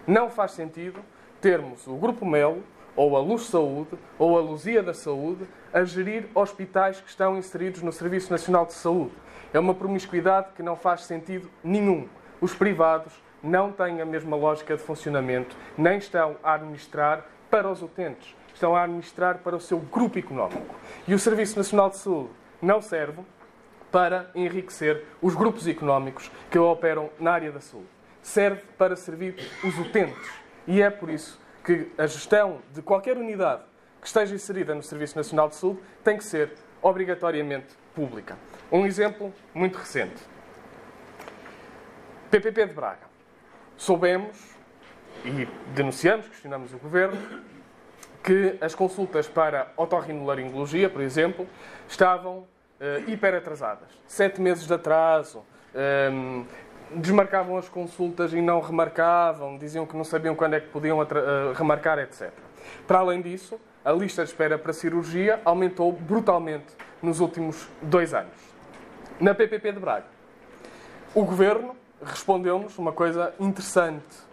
Não 0.07 0.29
faz 0.29 0.53
sentido 0.53 1.01
termos 1.41 1.87
o 1.87 1.95
Grupo 1.95 2.27
Melo 2.27 2.63
ou 2.97 3.17
a 3.17 3.21
Luz 3.21 3.43
Saúde, 3.45 3.97
ou 4.19 4.37
a 4.37 4.41
Luzia 4.41 4.83
da 4.83 4.93
Saúde, 4.93 5.47
a 5.73 5.85
gerir 5.85 6.27
hospitais 6.35 7.01
que 7.01 7.09
estão 7.09 7.37
inseridos 7.39 7.83
no 7.83 7.93
Serviço 7.93 8.31
Nacional 8.31 8.67
de 8.67 8.73
Saúde. 8.73 9.13
É 9.53 9.59
uma 9.59 9.75
promiscuidade 9.75 10.49
que 10.55 10.63
não 10.63 10.77
faz 10.77 11.03
sentido 11.05 11.51
nenhum. 11.63 12.09
Os 12.41 12.55
privados 12.55 13.13
não 13.43 13.73
têm 13.73 14.01
a 14.01 14.05
mesma 14.05 14.37
lógica 14.37 14.77
de 14.77 14.83
funcionamento, 14.83 15.57
nem 15.77 15.99
estão 15.99 16.37
a 16.43 16.55
administrar 16.55 17.25
para 17.51 17.71
os 17.71 17.83
utentes, 17.83 18.35
estão 18.53 18.77
a 18.77 18.83
administrar 18.83 19.39
para 19.39 19.57
o 19.57 19.61
seu 19.61 19.79
grupo 19.79 20.19
económico. 20.19 20.75
E 21.07 21.15
o 21.15 21.19
Serviço 21.19 21.57
Nacional 21.57 21.91
de 21.91 21.97
Saúde 21.97 22.31
não 22.61 22.83
serve 22.83 23.23
para 23.91 24.31
enriquecer 24.35 25.05
os 25.21 25.35
grupos 25.35 25.67
económicos 25.67 26.31
que 26.51 26.59
operam 26.59 27.11
na 27.19 27.33
área 27.33 27.51
da 27.51 27.61
saúde. 27.61 27.89
Serve 28.23 28.63
para 28.79 28.95
servir 28.95 29.35
os 29.65 29.77
utentes. 29.79 30.31
E 30.67 30.81
é 30.81 30.91
por 30.91 31.11
isso 31.11 31.41
que 31.65 31.91
a 31.99 32.07
gestão 32.07 32.59
de 32.73 32.83
qualquer 32.83 33.17
unidade 33.17 33.63
que 34.01 34.07
esteja 34.07 34.35
inserida 34.35 34.75
no 34.75 34.83
Serviço 34.83 35.17
Nacional 35.17 35.49
de 35.49 35.57
Saúde 35.57 35.81
tem 36.03 36.17
que 36.17 36.25
ser 36.25 36.53
obrigatoriamente 36.83 37.69
pública. 37.95 38.39
Um 38.73 38.87
exemplo 38.87 39.33
muito 39.55 39.77
recente. 39.77 40.23
PPP 42.31 42.67
de 42.67 42.75
Braga. 42.75 43.11
Soubemos 43.77 44.37
e 45.25 45.47
denunciamos, 45.75 46.29
questionamos 46.29 46.73
o 46.73 46.79
Governo, 46.79 47.19
que 48.23 48.57
as 48.61 48.75
consultas 48.75 49.29
para 49.29 49.73
otorrinolaringologia, 49.77 50.89
por 50.89 51.01
exemplo, 51.01 51.47
estavam 51.89 52.39
uh, 52.39 53.11
hiper 53.11 53.35
atrasadas. 53.35 53.89
Sete 54.07 54.41
meses 54.41 54.67
de 54.67 54.75
atraso, 54.75 55.43
ehm, 55.75 56.45
desmarcavam 56.95 57.57
as 57.57 57.69
consultas 57.69 58.33
e 58.33 58.41
não 58.41 58.61
remarcavam, 58.61 59.57
diziam 59.57 59.87
que 59.87 59.97
não 59.97 60.05
sabiam 60.05 60.35
quando 60.35 60.55
é 60.55 60.61
que 60.61 60.69
podiam 60.69 60.99
uh, 60.99 61.53
remarcar, 61.55 61.99
etc. 61.99 62.31
Para 62.87 62.99
além 62.99 63.21
disso, 63.21 63.59
a 63.85 63.93
lista 63.93 64.23
de 64.23 64.31
espera 64.31 64.59
para 64.59 64.73
cirurgia 64.73 65.41
aumentou 65.45 65.93
brutalmente 65.93 66.75
nos 67.03 67.21
últimos 67.21 67.69
dois 67.83 68.15
anos. 68.15 68.35
Na 69.21 69.35
PPP 69.35 69.73
de 69.73 69.81
Braga, 69.81 70.07
o 71.15 71.25
Governo 71.25 71.77
respondeu-nos 72.03 72.79
uma 72.79 72.93
coisa 72.93 73.35
interessante 73.39 74.31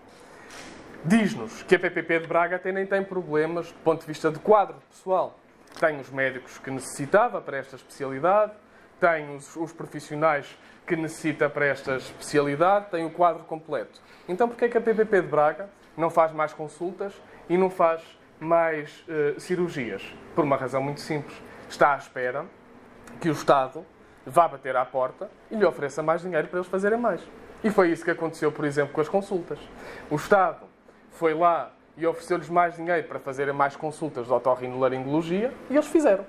Diz-nos 1.07 1.63
que 1.63 1.75
a 1.75 1.79
PPP 1.79 2.19
de 2.19 2.27
Braga 2.27 2.55
até 2.57 2.71
nem 2.71 2.85
tem 2.85 3.03
problemas 3.03 3.71
do 3.71 3.79
ponto 3.79 4.01
de 4.01 4.07
vista 4.07 4.29
de 4.31 4.39
quadro 4.39 4.75
pessoal. 4.89 5.39
Tem 5.79 5.99
os 5.99 6.09
médicos 6.09 6.57
que 6.57 6.69
necessitava 6.69 7.39
para 7.39 7.57
esta 7.57 7.77
especialidade, 7.77 8.51
tem 8.99 9.33
os, 9.33 9.55
os 9.55 9.71
profissionais 9.71 10.57
que 10.85 10.95
necessita 10.95 11.49
para 11.49 11.65
esta 11.65 11.95
especialidade, 11.95 12.89
tem 12.89 13.05
o 13.05 13.09
quadro 13.09 13.43
completo. 13.43 14.01
Então, 14.27 14.49
porquê 14.49 14.65
é 14.65 14.69
que 14.69 14.77
a 14.77 14.81
PPP 14.81 15.21
de 15.21 15.27
Braga 15.27 15.69
não 15.95 16.09
faz 16.09 16.33
mais 16.33 16.51
consultas 16.51 17.13
e 17.47 17.57
não 17.57 17.69
faz 17.69 18.01
mais 18.39 19.03
uh, 19.07 19.39
cirurgias? 19.39 20.03
Por 20.35 20.43
uma 20.43 20.55
razão 20.55 20.81
muito 20.81 21.01
simples. 21.01 21.35
Está 21.69 21.93
à 21.93 21.97
espera 21.97 22.45
que 23.19 23.29
o 23.29 23.31
Estado 23.31 23.85
vá 24.25 24.47
bater 24.47 24.75
à 24.75 24.85
porta 24.85 25.29
e 25.49 25.55
lhe 25.55 25.65
ofereça 25.65 26.03
mais 26.03 26.21
dinheiro 26.21 26.47
para 26.47 26.59
eles 26.59 26.69
fazerem 26.69 26.99
mais. 26.99 27.21
E 27.63 27.69
foi 27.69 27.91
isso 27.91 28.03
que 28.03 28.11
aconteceu, 28.11 28.51
por 28.51 28.65
exemplo, 28.65 28.93
com 28.93 29.01
as 29.01 29.09
consultas. 29.09 29.59
O 30.09 30.15
Estado 30.15 30.65
foi 31.11 31.33
lá 31.33 31.71
e 31.95 32.05
ofereceu-lhes 32.05 32.49
mais 32.49 32.75
dinheiro 32.75 33.07
para 33.07 33.19
fazerem 33.19 33.53
mais 33.53 33.75
consultas 33.75 34.27
de 34.27 34.33
otorrinolaringologia 34.33 35.51
e 35.69 35.73
eles 35.73 35.87
fizeram. 35.87 36.25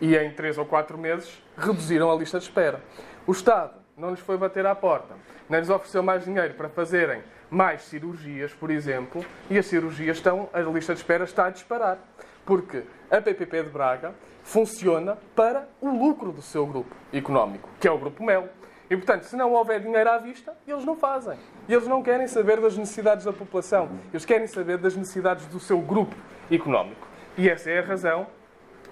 E 0.00 0.16
em 0.16 0.30
três 0.30 0.56
ou 0.56 0.64
quatro 0.64 0.96
meses 0.96 1.42
reduziram 1.56 2.10
a 2.10 2.14
lista 2.14 2.38
de 2.38 2.44
espera. 2.44 2.80
O 3.26 3.32
Estado 3.32 3.74
não 3.96 4.10
lhes 4.10 4.20
foi 4.20 4.36
bater 4.36 4.64
à 4.64 4.74
porta, 4.74 5.14
nem 5.48 5.58
lhes 5.58 5.68
ofereceu 5.68 6.02
mais 6.02 6.24
dinheiro 6.24 6.54
para 6.54 6.68
fazerem 6.68 7.22
mais 7.50 7.82
cirurgias, 7.82 8.52
por 8.52 8.70
exemplo, 8.70 9.24
e 9.50 9.58
as 9.58 9.66
cirurgias 9.66 10.16
estão, 10.18 10.48
a 10.52 10.60
lista 10.60 10.94
de 10.94 11.00
espera 11.00 11.24
está 11.24 11.46
a 11.46 11.50
disparar. 11.50 11.98
Porque 12.44 12.82
a 13.10 13.20
PPP 13.20 13.64
de 13.64 13.70
Braga 13.70 14.14
funciona 14.42 15.18
para 15.34 15.68
o 15.80 15.90
lucro 15.90 16.32
do 16.32 16.40
seu 16.40 16.66
grupo 16.66 16.94
económico, 17.12 17.68
que 17.78 17.86
é 17.86 17.90
o 17.90 17.98
Grupo 17.98 18.24
Mel. 18.24 18.48
E, 18.90 18.96
portanto, 18.96 19.24
se 19.24 19.36
não 19.36 19.52
houver 19.52 19.80
dinheiro 19.80 20.10
à 20.10 20.16
vista, 20.16 20.56
eles 20.66 20.84
não 20.84 20.96
fazem. 20.96 21.38
Eles 21.68 21.86
não 21.86 22.02
querem 22.02 22.26
saber 22.26 22.58
das 22.58 22.76
necessidades 22.76 23.26
da 23.26 23.32
população. 23.32 23.90
Eles 24.10 24.24
querem 24.24 24.46
saber 24.46 24.78
das 24.78 24.96
necessidades 24.96 25.44
do 25.46 25.60
seu 25.60 25.78
grupo 25.78 26.16
económico. 26.50 27.06
E 27.36 27.48
essa 27.50 27.70
é 27.70 27.80
a 27.80 27.82
razão 27.82 28.26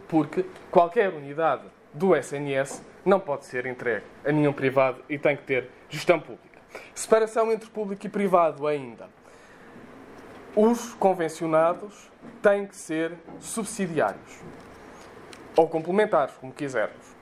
porque 0.07 0.45
qualquer 0.71 1.13
unidade 1.13 1.65
do 1.93 2.15
SNS 2.15 2.83
não 3.05 3.19
pode 3.19 3.47
ser 3.47 3.67
entregue 3.67 4.05
a 4.25 4.31
nenhum 4.31 4.53
privado 4.53 5.03
e 5.09 5.19
tem 5.19 5.37
que 5.37 5.45
ter 5.45 5.71
gestão 5.89 6.21
pública. 6.21 6.56
Separação 6.95 7.53
entre 7.53 7.69
público 7.69 8.07
e 8.07 8.09
privado 8.09 8.67
ainda. 8.67 9.09
Os 10.55 10.95
convencionados 10.95 12.11
têm 12.43 12.67
que 12.67 12.77
ser 12.77 13.13
subsidiários 13.41 14.41
ou 15.57 15.69
complementares, 15.69 16.35
como 16.37 16.53
quisermos. 16.53 17.15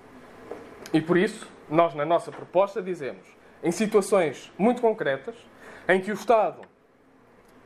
E 0.93 1.01
por 1.01 1.17
isso, 1.17 1.49
nós, 1.69 1.95
na 1.95 2.05
nossa 2.05 2.31
proposta, 2.31 2.83
dizemos, 2.83 3.27
em 3.63 3.71
situações 3.71 4.53
muito 4.59 4.83
concretas, 4.83 5.35
em 5.89 6.01
que 6.01 6.11
o 6.11 6.15
Estado 6.15 6.61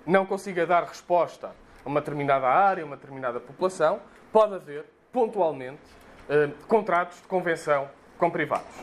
não 0.06 0.24
consiga 0.24 0.66
dar 0.66 0.84
resposta 0.84 1.54
a 1.84 1.88
uma 1.88 2.00
determinada 2.00 2.46
área, 2.46 2.82
a 2.82 2.86
uma 2.86 2.96
determinada 2.96 3.40
população, 3.40 4.00
pode 4.32 4.54
haver, 4.54 4.86
pontualmente, 5.12 5.80
eh, 6.28 6.50
contratos 6.66 7.20
de 7.20 7.28
convenção 7.28 7.88
com 8.16 8.30
privados. 8.30 8.74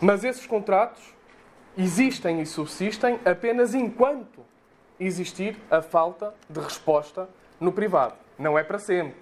Mas 0.00 0.24
esses 0.24 0.46
contratos 0.46 1.14
existem 1.76 2.40
e 2.40 2.46
subsistem 2.46 3.18
apenas 3.24 3.74
enquanto 3.74 4.44
existir 4.98 5.56
a 5.70 5.82
falta 5.82 6.34
de 6.48 6.60
resposta 6.60 7.28
no 7.60 7.72
privado. 7.72 8.14
Não 8.38 8.58
é 8.58 8.62
para 8.62 8.78
sempre. 8.78 9.20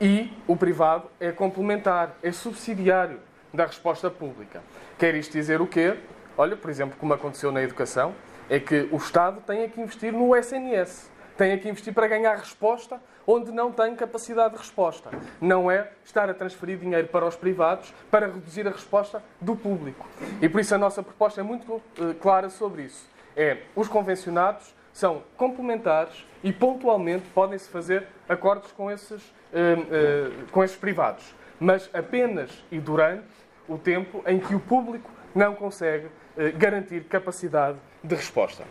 E 0.00 0.32
o 0.46 0.56
privado 0.56 1.08
é 1.18 1.32
complementar, 1.32 2.16
é 2.22 2.30
subsidiário 2.30 3.20
da 3.52 3.66
resposta 3.66 4.10
pública. 4.10 4.62
Quer 4.98 5.14
isto 5.14 5.32
dizer 5.32 5.60
o 5.60 5.66
quê? 5.66 5.96
Olha, 6.36 6.56
por 6.56 6.70
exemplo, 6.70 6.96
como 6.98 7.12
aconteceu 7.14 7.50
na 7.50 7.62
educação, 7.62 8.14
é 8.48 8.60
que 8.60 8.88
o 8.92 8.96
Estado 8.96 9.40
tem 9.40 9.68
que 9.68 9.80
investir 9.80 10.12
no 10.12 10.36
SNS. 10.36 11.10
Tem 11.36 11.58
que 11.58 11.68
investir 11.68 11.92
para 11.92 12.06
ganhar 12.06 12.36
resposta 12.36 13.00
onde 13.30 13.52
não 13.52 13.70
tem 13.70 13.94
capacidade 13.94 14.54
de 14.54 14.60
resposta. 14.60 15.10
Não 15.40 15.70
é 15.70 15.90
estar 16.04 16.28
a 16.30 16.34
transferir 16.34 16.78
dinheiro 16.78 17.08
para 17.08 17.26
os 17.26 17.36
privados 17.36 17.94
para 18.10 18.26
reduzir 18.26 18.66
a 18.66 18.70
resposta 18.70 19.22
do 19.40 19.54
público. 19.54 20.08
E 20.40 20.48
por 20.48 20.60
isso 20.60 20.74
a 20.74 20.78
nossa 20.78 21.02
proposta 21.02 21.40
é 21.40 21.44
muito 21.44 21.74
uh, 21.74 21.82
clara 22.20 22.48
sobre 22.48 22.82
isso. 22.82 23.08
É, 23.36 23.58
os 23.76 23.86
convencionados 23.86 24.74
são 24.92 25.22
complementares 25.36 26.26
e 26.42 26.52
pontualmente 26.52 27.28
podem-se 27.34 27.68
fazer 27.68 28.08
acordos 28.28 28.72
com 28.72 28.90
esses, 28.90 29.22
uh, 29.22 30.42
uh, 30.42 30.50
com 30.50 30.64
esses 30.64 30.76
privados 30.76 31.38
mas 31.60 31.90
apenas 31.92 32.50
e 32.70 32.78
durante 32.78 33.26
o 33.68 33.76
tempo 33.76 34.22
em 34.26 34.38
que 34.38 34.54
o 34.54 34.60
público 34.60 35.10
não 35.34 35.54
consegue 35.54 36.08
eh, 36.36 36.50
garantir 36.52 37.04
capacidade 37.04 37.78
de 38.02 38.14
resposta. 38.14 38.64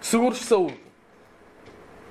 Seguros 0.00 0.38
de 0.38 0.44
saúde. 0.44 0.87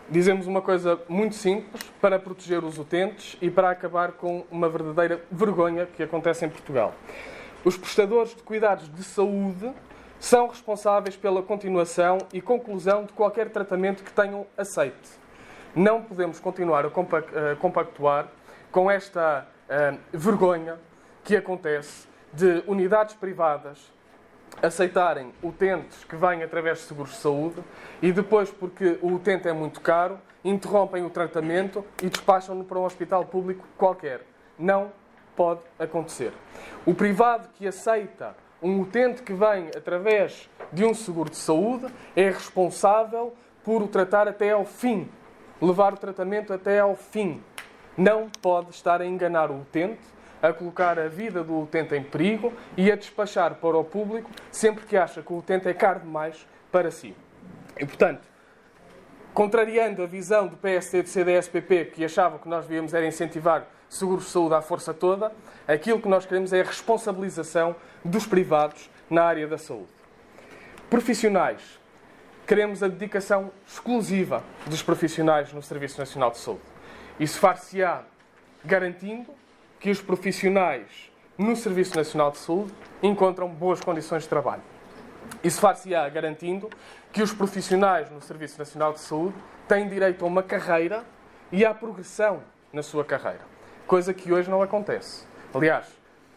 Dizemos 0.10 0.48
uma 0.48 0.62
coisa 0.62 0.98
muito 1.10 1.36
simples 1.36 1.84
para 2.00 2.18
proteger 2.18 2.64
os 2.64 2.78
utentes 2.78 3.38
e 3.42 3.50
para 3.50 3.72
acabar 3.72 4.14
com 4.14 4.46
uma 4.50 4.70
verdadeira 4.70 5.22
vergonha 5.30 5.86
que 5.86 6.02
acontece 6.02 6.46
em 6.46 6.50
Portugal. 6.50 6.94
Os 7.66 7.76
prestadores 7.76 8.34
de 8.34 8.42
cuidados 8.42 8.90
de 8.94 9.04
saúde 9.04 9.70
são 10.18 10.48
responsáveis 10.48 11.18
pela 11.18 11.44
continuação 11.44 12.20
e 12.32 12.42
conclusão 12.42 13.04
de 13.04 13.12
qualquer 13.12 13.50
tratamento 13.50 14.02
que 14.02 14.12
tenham 14.12 14.48
aceite. 14.58 15.10
Não 15.76 16.02
podemos 16.02 16.40
continuar 16.40 16.86
a 16.86 17.56
compactuar 17.60 18.30
com 18.72 18.90
esta 18.90 19.46
uh, 19.70 19.98
vergonha 20.18 20.80
que 21.24 21.36
acontece 21.36 22.08
de 22.32 22.64
unidades 22.66 23.14
privadas 23.14 23.92
aceitarem 24.62 25.34
utentes 25.44 26.04
que 26.04 26.16
vêm 26.16 26.44
através 26.44 26.80
de 26.80 26.84
seguros 26.86 27.12
de 27.12 27.18
saúde 27.18 27.64
e 28.02 28.12
depois, 28.12 28.50
porque 28.50 28.98
o 29.02 29.14
utente 29.14 29.48
é 29.48 29.54
muito 29.54 29.82
caro, 29.82 30.20
interrompem 30.44 31.06
o 31.06 31.10
tratamento 31.10 31.86
e 32.02 32.10
despacham-no 32.10 32.64
para 32.64 32.80
um 32.80 32.86
hospital 32.86 33.26
público 33.26 33.66
qualquer. 33.78 34.22
Não 34.58 34.92
pode 35.36 35.62
acontecer. 35.78 36.34
O 36.86 36.94
privado 36.94 37.50
que 37.54 37.68
aceita 37.68 38.36
um 38.62 38.82
utente 38.82 39.22
que 39.22 39.34
vem 39.34 39.68
através 39.76 40.50
de 40.74 40.84
um 40.84 40.94
seguro 40.94 41.30
de 41.30 41.38
saúde 41.38 41.86
é 42.16 42.30
responsável 42.30 43.34
por 43.64 43.84
o 43.84 43.88
tratar 43.88 44.28
até 44.28 44.52
ao 44.52 44.66
fim, 44.66 45.10
levar 45.62 45.94
o 45.94 45.98
tratamento 45.98 46.54
até 46.54 46.80
ao 46.80 46.96
fim 46.96 47.44
não 47.98 48.30
pode 48.42 48.70
estar 48.70 49.02
a 49.02 49.06
enganar 49.06 49.50
o 49.50 49.62
utente, 49.62 50.00
a 50.42 50.54
colocar 50.54 51.00
a 51.00 51.08
vida 51.08 51.44
do 51.44 51.60
utente 51.60 51.96
em 51.96 52.04
perigo 52.04 52.54
e 52.76 52.92
a 52.92 52.96
despachar 52.96 53.56
para 53.56 53.78
o 53.78 53.84
público 53.84 54.30
sempre 54.52 54.86
que 54.86 54.96
acha 54.96 55.22
que 55.22 55.32
o 55.34 55.38
utente 55.38 55.68
é 55.68 55.74
caro 55.74 56.02
demais 56.02 56.48
para 56.72 56.92
si. 56.92 57.16
E, 57.80 57.86
portanto, 57.86 58.22
contrariando 59.34 60.02
a 60.02 60.08
visão 60.08 60.48
do 60.48 60.58
PSD 60.58 61.00
e 61.00 61.04
do 61.04 61.10
CDSPP, 61.10 61.86
que 61.86 62.06
achavam 62.06 62.40
que 62.40 62.50
nós 62.50 62.66
devíamos 62.66 62.94
era 62.94 63.06
incentivar 63.06 63.68
seguros 63.90 64.26
de 64.26 64.32
saúde 64.32 64.56
à 64.56 64.62
força 64.62 64.94
toda, 64.94 65.32
aquilo 65.68 66.02
que 66.02 66.08
nós 66.08 66.26
queremos 66.26 66.52
é 66.54 66.62
a 66.62 66.64
responsabilização 66.64 67.76
dos 68.04 68.26
privados 68.26 68.90
na 69.10 69.24
área 69.24 69.48
da 69.48 69.58
saúde. 69.58 69.90
Profissionais. 70.90 71.80
queremos 72.46 72.82
a 72.82 72.88
dedicação 72.88 73.52
exclusiva 73.68 74.42
dos 74.66 74.82
profissionais 74.82 75.52
no 75.52 75.62
Serviço 75.62 76.00
Nacional 76.00 76.32
de 76.32 76.38
Saúde. 76.38 76.62
Isso 77.20 77.40
far-se-á 77.40 78.04
garantindo 78.64 79.37
que 79.80 79.90
os 79.90 80.02
profissionais 80.02 81.12
no 81.38 81.56
Serviço 81.56 81.96
Nacional 81.96 82.32
de 82.32 82.38
Saúde 82.38 82.74
encontram 83.02 83.48
boas 83.48 83.80
condições 83.80 84.24
de 84.24 84.30
trabalho. 84.30 84.64
Isso 85.44 85.60
far-se-á 85.60 86.08
garantindo 86.10 86.70
que 87.12 87.22
os 87.22 87.32
profissionais 87.32 88.10
no 88.10 88.22
Serviço 88.22 88.58
Nacional 88.58 88.94
de 88.94 89.00
Saúde 89.00 89.36
têm 89.68 89.88
direito 89.88 90.26
a 90.26 90.28
uma 90.28 90.42
carreira 90.42 91.04
e 91.52 91.66
à 91.66 91.74
progressão 91.74 92.42
na 92.74 92.82
sua 92.82 93.06
carreira, 93.06 93.42
coisa 93.86 94.14
que 94.14 94.32
hoje 94.32 94.50
não 94.50 94.62
acontece. 94.62 95.26
Aliás, 95.54 95.88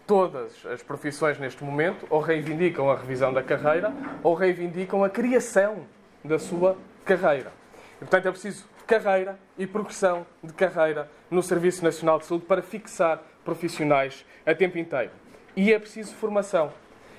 todas 0.06 0.64
as 0.66 0.82
profissões 0.82 1.38
neste 1.38 1.64
momento 1.64 2.06
ou 2.10 2.20
reivindicam 2.20 2.90
a 2.90 2.96
revisão 2.96 3.32
da 3.32 3.42
carreira 3.42 3.92
ou 4.22 4.34
reivindicam 4.34 5.02
a 5.02 5.10
criação 5.10 5.84
da 6.24 6.38
sua 6.38 6.76
carreira. 7.04 7.52
E, 7.96 7.98
portanto, 8.00 8.26
é 8.26 8.30
preciso 8.30 8.64
carreira 8.86 9.38
e 9.56 9.66
progressão 9.66 10.26
de 10.42 10.52
carreira 10.52 11.08
no 11.30 11.42
Serviço 11.42 11.84
Nacional 11.84 12.18
de 12.18 12.26
Saúde 12.26 12.44
para 12.44 12.60
fixar 12.60 13.22
profissionais 13.50 14.24
a 14.46 14.54
tempo 14.54 14.78
inteiro. 14.78 15.10
E 15.56 15.72
é 15.72 15.78
preciso 15.78 16.14
formação. 16.14 16.72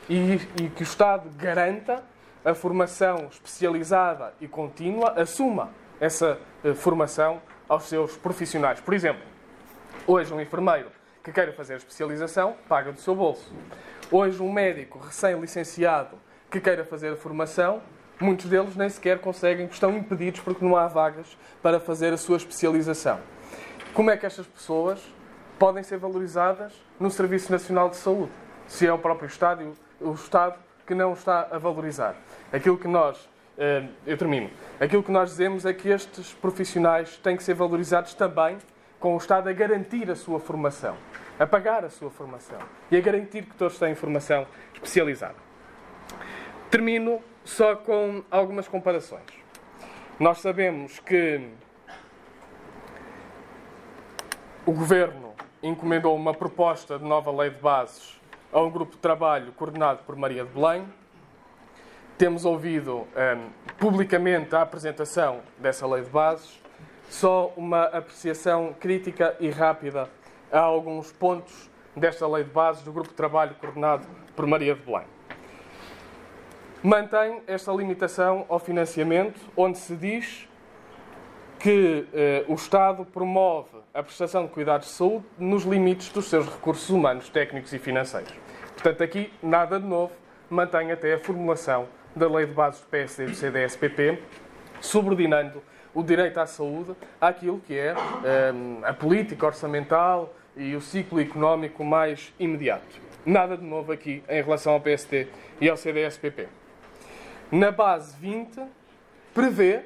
E, 0.09 0.35
e 0.61 0.69
que 0.69 0.81
o 0.81 0.83
Estado 0.83 1.29
garanta 1.37 2.01
a 2.45 2.53
formação 2.53 3.27
especializada 3.29 4.33
e 4.39 4.47
contínua, 4.47 5.11
assuma 5.21 5.71
essa 5.99 6.39
eh, 6.63 6.73
formação 6.73 7.41
aos 7.67 7.83
seus 7.83 8.15
profissionais. 8.15 8.79
Por 8.79 8.93
exemplo, 8.93 9.21
hoje 10.07 10.33
um 10.33 10.39
enfermeiro 10.39 10.89
que 11.21 11.33
queira 11.33 11.51
fazer 11.51 11.75
especialização 11.75 12.55
paga 12.67 12.93
do 12.93 12.99
seu 12.99 13.13
bolso. 13.13 13.53
Hoje 14.09 14.41
um 14.41 14.51
médico 14.51 14.99
recém-licenciado 14.99 16.17
que 16.49 16.61
queira 16.61 16.85
fazer 16.85 17.11
a 17.11 17.15
formação 17.17 17.81
Muitos 18.21 18.45
deles 18.45 18.75
nem 18.75 18.87
sequer 18.87 19.17
conseguem, 19.17 19.65
estão 19.65 19.97
impedidos 19.97 20.41
porque 20.41 20.63
não 20.63 20.77
há 20.77 20.85
vagas 20.87 21.35
para 21.59 21.79
fazer 21.79 22.13
a 22.13 22.17
sua 22.17 22.37
especialização. 22.37 23.19
Como 23.95 24.11
é 24.11 24.15
que 24.15 24.27
estas 24.27 24.45
pessoas 24.45 25.01
podem 25.61 25.83
ser 25.83 25.99
valorizadas 25.99 26.73
no 26.99 27.11
Serviço 27.11 27.51
Nacional 27.51 27.87
de 27.87 27.95
Saúde, 27.95 28.31
se 28.65 28.87
é 28.87 28.91
o 28.91 28.97
próprio 28.97 29.27
Estado 29.27 29.73
o 29.99 30.11
Estado 30.13 30.57
que 30.87 30.95
não 30.95 31.13
está 31.13 31.49
a 31.51 31.59
valorizar? 31.59 32.15
Aquilo 32.51 32.79
que 32.79 32.87
nós, 32.87 33.29
eh, 33.59 33.87
eu 34.07 34.17
termino, 34.17 34.49
aquilo 34.79 35.03
que 35.03 35.11
nós 35.11 35.29
dizemos 35.29 35.63
é 35.63 35.71
que 35.71 35.89
estes 35.89 36.33
profissionais 36.33 37.15
têm 37.17 37.37
que 37.37 37.43
ser 37.43 37.53
valorizados 37.53 38.15
também 38.15 38.57
com 38.99 39.13
o 39.13 39.17
Estado 39.17 39.49
a 39.49 39.53
garantir 39.53 40.09
a 40.09 40.15
sua 40.15 40.39
formação, 40.39 40.97
a 41.39 41.45
pagar 41.45 41.85
a 41.85 41.91
sua 41.91 42.09
formação 42.09 42.57
e 42.89 42.97
a 42.97 42.99
garantir 42.99 43.43
que 43.43 43.53
todos 43.53 43.77
têm 43.77 43.93
formação 43.93 44.47
especializada. 44.73 45.35
Termino 46.71 47.21
só 47.45 47.75
com 47.75 48.23
algumas 48.31 48.67
comparações. 48.67 49.29
Nós 50.19 50.39
sabemos 50.39 50.99
que 51.01 51.51
o 54.65 54.71
Governo 54.71 55.30
encomendou 55.63 56.15
uma 56.15 56.33
proposta 56.33 56.97
de 56.97 57.05
nova 57.05 57.31
lei 57.31 57.49
de 57.49 57.59
bases 57.59 58.19
a 58.51 58.59
um 58.61 58.69
grupo 58.69 58.93
de 58.93 58.97
trabalho 58.97 59.51
coordenado 59.53 59.99
por 60.05 60.15
Maria 60.15 60.43
de 60.43 60.51
Belém. 60.51 60.85
Temos 62.17 62.45
ouvido 62.45 62.99
um, 62.99 63.49
publicamente 63.77 64.55
a 64.55 64.61
apresentação 64.61 65.41
dessa 65.57 65.87
lei 65.87 66.03
de 66.03 66.09
bases. 66.09 66.59
Só 67.09 67.53
uma 67.57 67.83
apreciação 67.85 68.75
crítica 68.79 69.35
e 69.39 69.49
rápida 69.49 70.09
a 70.51 70.59
alguns 70.59 71.11
pontos 71.11 71.69
desta 71.95 72.27
lei 72.27 72.43
de 72.43 72.49
bases 72.51 72.83
do 72.83 72.91
grupo 72.91 73.09
de 73.09 73.15
trabalho 73.15 73.55
coordenado 73.55 74.05
por 74.35 74.45
Maria 74.45 74.75
de 74.75 74.81
Belém 74.81 75.05
mantém 76.83 77.41
esta 77.45 77.71
limitação 77.71 78.45
ao 78.49 78.59
financiamento, 78.59 79.39
onde 79.55 79.77
se 79.77 79.95
diz 79.95 80.47
que 81.61 82.07
eh, 82.13 82.43
o 82.47 82.55
Estado 82.55 83.05
promove 83.05 83.77
a 83.93 84.01
prestação 84.01 84.45
de 84.45 84.51
cuidados 84.51 84.87
de 84.87 84.93
saúde 84.93 85.25
nos 85.37 85.63
limites 85.63 86.09
dos 86.09 86.25
seus 86.25 86.47
recursos 86.47 86.89
humanos, 86.89 87.29
técnicos 87.29 87.71
e 87.71 87.77
financeiros. 87.77 88.33
Portanto, 88.73 89.03
aqui 89.03 89.31
nada 89.43 89.79
de 89.79 89.85
novo, 89.85 90.11
mantém 90.49 90.91
até 90.91 91.13
a 91.13 91.19
formulação 91.19 91.87
da 92.15 92.27
Lei 92.27 92.45
de 92.45 92.53
Bases 92.53 92.81
do 92.81 92.87
PSD 92.87 93.23
e 93.23 93.27
do 93.27 93.35
CDS-PP, 93.35 94.19
subordinando 94.79 95.61
o 95.93 96.01
direito 96.01 96.39
à 96.39 96.45
saúde 96.45 96.95
àquilo 97.19 97.59
que 97.59 97.77
é 97.77 97.93
eh, 97.93 98.53
a 98.83 98.93
política 98.93 99.45
orçamental 99.45 100.33
e 100.57 100.75
o 100.75 100.81
ciclo 100.81 101.21
económico 101.21 101.83
mais 101.83 102.33
imediato. 102.39 102.99
Nada 103.23 103.55
de 103.55 103.63
novo 103.63 103.91
aqui 103.91 104.23
em 104.27 104.41
relação 104.41 104.73
ao 104.73 104.81
PSD 104.81 105.27
e 105.59 105.69
ao 105.69 105.77
CDS-PP 105.77 106.61
na 107.51 107.69
base 107.69 108.15
20, 108.17 108.61
prevê 109.33 109.83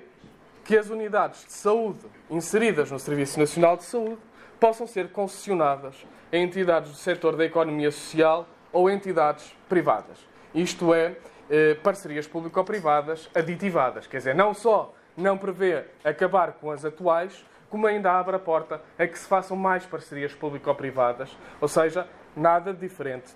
que 0.65 0.75
as 0.75 0.89
unidades 0.89 1.45
de 1.45 1.53
saúde 1.53 1.99
inseridas 2.29 2.91
no 2.91 2.99
Serviço 2.99 3.39
Nacional 3.39 3.77
de 3.77 3.83
Saúde 3.83 4.17
possam 4.59 4.87
ser 4.87 5.09
concessionadas 5.09 5.95
a 6.33 6.37
entidades 6.37 6.91
do 6.91 6.97
setor 6.97 7.35
da 7.35 7.45
economia 7.45 7.91
social 7.91 8.47
ou 8.73 8.89
entidades 8.89 9.55
privadas. 9.69 10.17
Isto 10.53 10.91
é, 10.93 11.15
eh, 11.49 11.75
parcerias 11.75 12.27
público-privadas 12.27 13.29
aditivadas. 13.35 14.07
Quer 14.07 14.17
dizer, 14.17 14.35
não 14.35 14.55
só 14.55 14.93
não 15.15 15.37
prevê 15.37 15.83
acabar 16.03 16.53
com 16.53 16.71
as 16.71 16.83
atuais, 16.83 17.45
como 17.69 17.85
ainda 17.85 18.11
abre 18.11 18.35
a 18.35 18.39
porta 18.39 18.81
a 18.97 19.05
que 19.05 19.19
se 19.19 19.27
façam 19.27 19.55
mais 19.55 19.85
parcerias 19.85 20.33
público-privadas, 20.33 21.37
ou 21.61 21.67
seja, 21.67 22.07
nada 22.35 22.73
diferente 22.73 23.33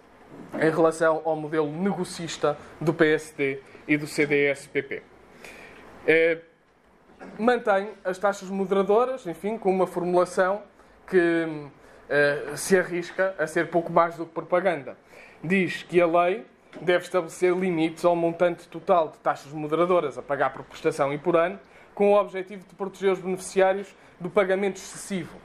em 0.56 0.70
relação 0.70 1.22
ao 1.24 1.36
modelo 1.36 1.72
negocista 1.72 2.58
do 2.82 2.94
PSD 2.94 3.62
e 3.88 3.98
do 3.98 4.08
CDS-PP. 4.08 5.04
É, 6.08 6.40
mantém 7.38 7.90
as 8.04 8.18
taxas 8.18 8.50
moderadoras, 8.50 9.26
enfim, 9.26 9.58
com 9.58 9.72
uma 9.72 9.88
formulação 9.88 10.62
que 11.08 11.68
é, 12.10 12.54
se 12.56 12.78
arrisca 12.78 13.36
a 13.38 13.48
ser 13.48 13.70
pouco 13.70 13.92
mais 13.92 14.16
do 14.16 14.26
que 14.26 14.34
propaganda. 14.34 14.98
Diz 15.44 15.84
que 15.84 16.02
a 16.02 16.08
lei 16.08 16.46
deve 16.82 17.06
estabelecer 17.06 17.56
limites 17.56 18.06
ao 18.06 18.16
montante 18.16 18.68
total 18.68 19.10
de 19.10 19.18
taxas 19.20 19.52
moderadoras 19.52 20.18
a 20.18 20.22
pagar 20.22 20.52
por 20.52 20.64
prestação 20.64 21.14
e 21.14 21.18
por 21.18 21.36
ano, 21.36 21.60
com 21.94 22.14
o 22.14 22.20
objetivo 22.20 22.66
de 22.68 22.76
proteger 22.76 23.12
os 23.12 23.20
beneficiários 23.20 23.94
do 24.20 24.30
pagamento 24.30 24.78
excessivo. 24.78 25.38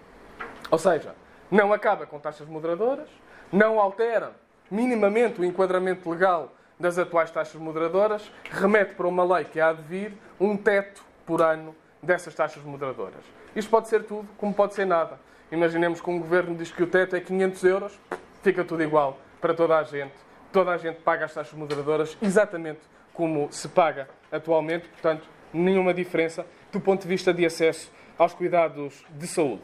Ou 0.70 0.78
seja, 0.78 1.14
não 1.50 1.72
acaba 1.72 2.06
com 2.06 2.18
taxas 2.18 2.46
moderadoras, 2.48 3.08
não 3.52 3.80
altera 3.80 4.32
minimamente 4.70 5.40
o 5.40 5.44
enquadramento 5.44 6.08
legal 6.10 6.52
das 6.78 6.98
atuais 6.98 7.30
taxas 7.30 7.60
moderadoras, 7.60 8.30
remete 8.50 8.94
para 8.94 9.06
uma 9.06 9.24
lei 9.36 9.44
que 9.44 9.60
há 9.60 9.72
de 9.72 9.82
vir 9.82 10.12
um 10.40 10.56
teto 10.56 11.04
por 11.26 11.42
ano 11.42 11.74
dessas 12.02 12.34
taxas 12.34 12.62
moderadoras. 12.62 13.24
Isto 13.54 13.70
pode 13.70 13.88
ser 13.88 14.04
tudo, 14.04 14.28
como 14.36 14.52
pode 14.52 14.74
ser 14.74 14.86
nada. 14.86 15.18
Imaginemos 15.50 16.00
que 16.00 16.10
um 16.10 16.18
governo 16.18 16.54
diz 16.54 16.70
que 16.70 16.82
o 16.82 16.86
teto 16.86 17.16
é 17.16 17.20
500 17.20 17.64
euros, 17.64 18.00
fica 18.42 18.64
tudo 18.64 18.82
igual 18.82 19.18
para 19.40 19.54
toda 19.54 19.78
a 19.78 19.82
gente. 19.82 20.14
Toda 20.52 20.72
a 20.72 20.78
gente 20.78 21.00
paga 21.00 21.24
as 21.24 21.34
taxas 21.34 21.54
moderadoras 21.54 22.16
exatamente 22.20 22.80
como 23.12 23.48
se 23.52 23.68
paga 23.68 24.08
atualmente, 24.30 24.88
portanto, 24.88 25.26
nenhuma 25.52 25.94
diferença 25.94 26.44
do 26.72 26.80
ponto 26.80 27.02
de 27.02 27.08
vista 27.08 27.32
de 27.32 27.46
acesso 27.46 27.90
aos 28.18 28.34
cuidados 28.34 29.04
de 29.10 29.26
saúde. 29.26 29.62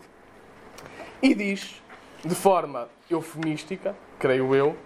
E 1.20 1.34
diz, 1.34 1.82
de 2.24 2.34
forma 2.34 2.88
eufemística, 3.10 3.94
creio 4.18 4.54
eu, 4.54 4.76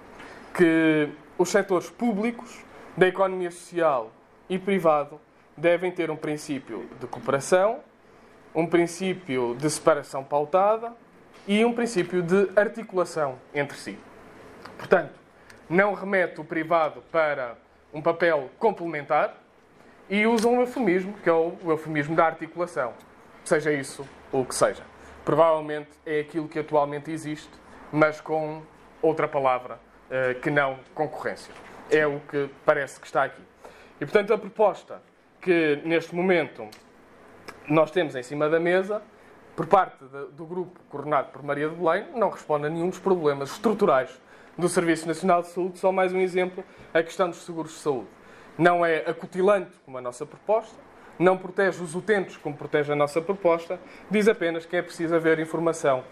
que 0.55 1.11
os 1.37 1.49
setores 1.51 1.91
públicos 1.91 2.65
da 2.97 3.07
economia 3.09 3.51
social 3.51 4.11
e 4.49 4.59
privado 4.59 5.21
devem 5.57 5.91
ter 5.91 6.11
um 6.11 6.17
princípio 6.17 6.89
de 7.01 7.07
cooperação, 7.07 7.81
um 8.55 8.67
princípio 8.67 9.55
de 9.57 9.69
separação 9.69 10.23
pautada 10.23 10.93
e 11.47 11.65
um 11.65 11.73
princípio 11.73 12.23
de 12.23 12.51
articulação 12.57 13.39
entre 13.55 13.77
si. 13.77 13.99
Portanto, 14.79 15.13
não 15.69 15.95
remete 15.95 16.41
o 16.41 16.45
privado 16.45 17.03
para 17.11 17.57
um 17.93 18.03
papel 18.03 18.51
complementar 18.59 19.35
e 20.09 20.27
usa 20.27 20.49
um 20.49 20.61
eufemismo, 20.61 21.15
que 21.23 21.29
é 21.29 21.33
o 21.33 21.57
eufemismo 21.67 22.15
da 22.15 22.27
articulação, 22.27 22.93
seja 23.45 23.73
isso 23.73 24.07
o 24.31 24.45
que 24.45 24.55
seja. 24.55 24.83
Provavelmente 25.25 25.91
é 26.05 26.21
aquilo 26.21 26.49
que 26.49 26.59
atualmente 26.59 27.11
existe, 27.11 27.51
mas 27.91 28.21
com 28.21 28.63
outra 29.01 29.27
palavra 29.27 29.79
eh, 30.11 30.35
que 30.35 30.51
não 30.51 30.79
concorrência. 30.95 31.53
É 31.91 32.07
o 32.07 32.21
que 32.21 32.51
parece 32.65 33.01
que 33.01 33.07
está 33.07 33.25
aqui. 33.25 33.43
E, 34.01 34.05
portanto, 34.05 34.35
a 34.35 34.39
proposta 34.39 35.01
que 35.45 35.79
neste 35.85 36.15
momento 36.15 36.67
nós 37.69 37.91
temos 37.91 38.17
em 38.17 38.23
cima 38.23 38.49
da 38.49 38.59
mesa, 38.59 39.03
por 39.55 39.67
parte 39.67 40.03
do 40.33 40.47
grupo 40.47 40.81
coordenado 40.89 41.29
por 41.33 41.43
Maria 41.43 41.69
de 41.69 41.77
Belém, 41.77 42.07
não 42.15 42.31
responde 42.31 42.67
a 42.67 42.71
nenhum 42.71 42.89
dos 42.89 42.99
problemas 42.99 43.53
estruturais 43.53 44.11
do 44.57 44.71
Serviço 44.71 45.07
Nacional 45.07 45.43
de 45.43 45.49
Saúde. 45.49 45.79
Só 45.79 45.93
mais 45.93 46.15
um 46.15 46.19
exemplo, 46.19 46.65
a 46.95 47.03
questão 47.03 47.29
dos 47.29 47.45
seguros 47.45 47.73
de 47.73 47.79
saúde. 47.79 48.09
Não 48.57 48.87
é 48.87 49.05
acutilante 49.07 49.73
como 49.85 49.99
a 49.99 50.01
nossa 50.01 50.25
proposta, 50.25 50.77
não 51.19 51.37
protege 51.37 51.83
os 51.83 51.95
utentes 51.95 52.39
como 52.39 52.57
protege 52.57 52.93
a 52.93 52.97
nossa 52.97 53.21
proposta, 53.21 53.79
diz 54.11 54.27
apenas 54.27 54.65
que 54.65 54.77
é 54.77 54.81
preciso 54.81 55.15
haver 55.15 55.39
informação 55.39 56.05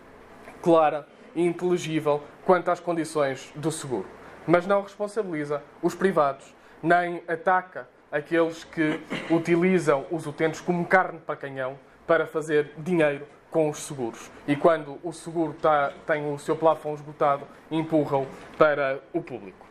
clara 0.60 1.08
e 1.34 1.42
inteligível 1.42 2.22
quanto 2.44 2.70
às 2.70 2.80
condições 2.80 3.50
do 3.56 3.72
seguro. 3.72 4.06
Mas 4.46 4.66
não 4.66 4.82
responsabiliza 4.82 5.62
os 5.80 5.94
privados, 5.94 6.54
nem 6.82 7.22
ataca 7.26 7.88
aqueles 8.12 8.62
que 8.62 9.00
utilizam 9.30 10.04
os 10.10 10.26
utentes 10.26 10.60
como 10.60 10.86
carne 10.86 11.18
para 11.18 11.34
canhão 11.34 11.78
para 12.06 12.26
fazer 12.26 12.72
dinheiro 12.76 13.26
com 13.50 13.70
os 13.70 13.78
seguros. 13.78 14.30
E 14.46 14.54
quando 14.54 14.98
o 15.02 15.12
seguro 15.12 15.52
está, 15.52 15.92
tem 16.06 16.32
o 16.32 16.38
seu 16.38 16.56
plafond 16.56 17.00
esgotado, 17.00 17.46
empurram 17.70 18.26
para 18.58 19.00
o 19.12 19.22
público. 19.22 19.66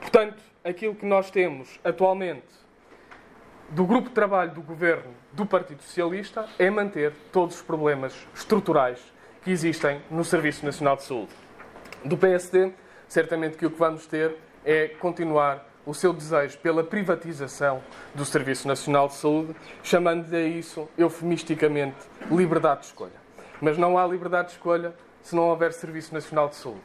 Portanto, 0.00 0.42
aquilo 0.62 0.94
que 0.94 1.06
nós 1.06 1.30
temos 1.30 1.78
atualmente 1.84 2.46
do 3.70 3.86
grupo 3.86 4.08
de 4.08 4.14
trabalho 4.14 4.52
do 4.52 4.62
governo 4.62 5.14
do 5.32 5.46
Partido 5.46 5.82
Socialista 5.82 6.46
é 6.58 6.70
manter 6.70 7.12
todos 7.32 7.56
os 7.56 7.62
problemas 7.62 8.14
estruturais 8.34 9.00
que 9.42 9.50
existem 9.50 10.00
no 10.10 10.24
Serviço 10.24 10.64
Nacional 10.64 10.96
de 10.96 11.02
Saúde. 11.02 11.32
Do 12.04 12.16
PSD, 12.16 12.72
certamente 13.08 13.56
que 13.56 13.66
o 13.66 13.70
que 13.70 13.78
vamos 13.78 14.06
ter 14.06 14.36
é 14.64 14.88
continuar 14.88 15.66
o 15.86 15.92
seu 15.94 16.12
desejo 16.12 16.58
pela 16.58 16.82
privatização 16.82 17.82
do 18.14 18.24
Serviço 18.24 18.66
Nacional 18.66 19.08
de 19.08 19.14
Saúde, 19.14 19.54
chamando-lhe 19.82 20.36
a 20.36 20.42
isso, 20.42 20.88
eufemisticamente, 20.96 21.96
liberdade 22.30 22.80
de 22.80 22.86
escolha. 22.86 23.24
Mas 23.60 23.76
não 23.78 23.98
há 23.98 24.06
liberdade 24.06 24.48
de 24.48 24.54
escolha 24.54 24.94
se 25.22 25.34
não 25.34 25.44
houver 25.44 25.72
Serviço 25.72 26.12
Nacional 26.12 26.48
de 26.48 26.56
Saúde. 26.56 26.80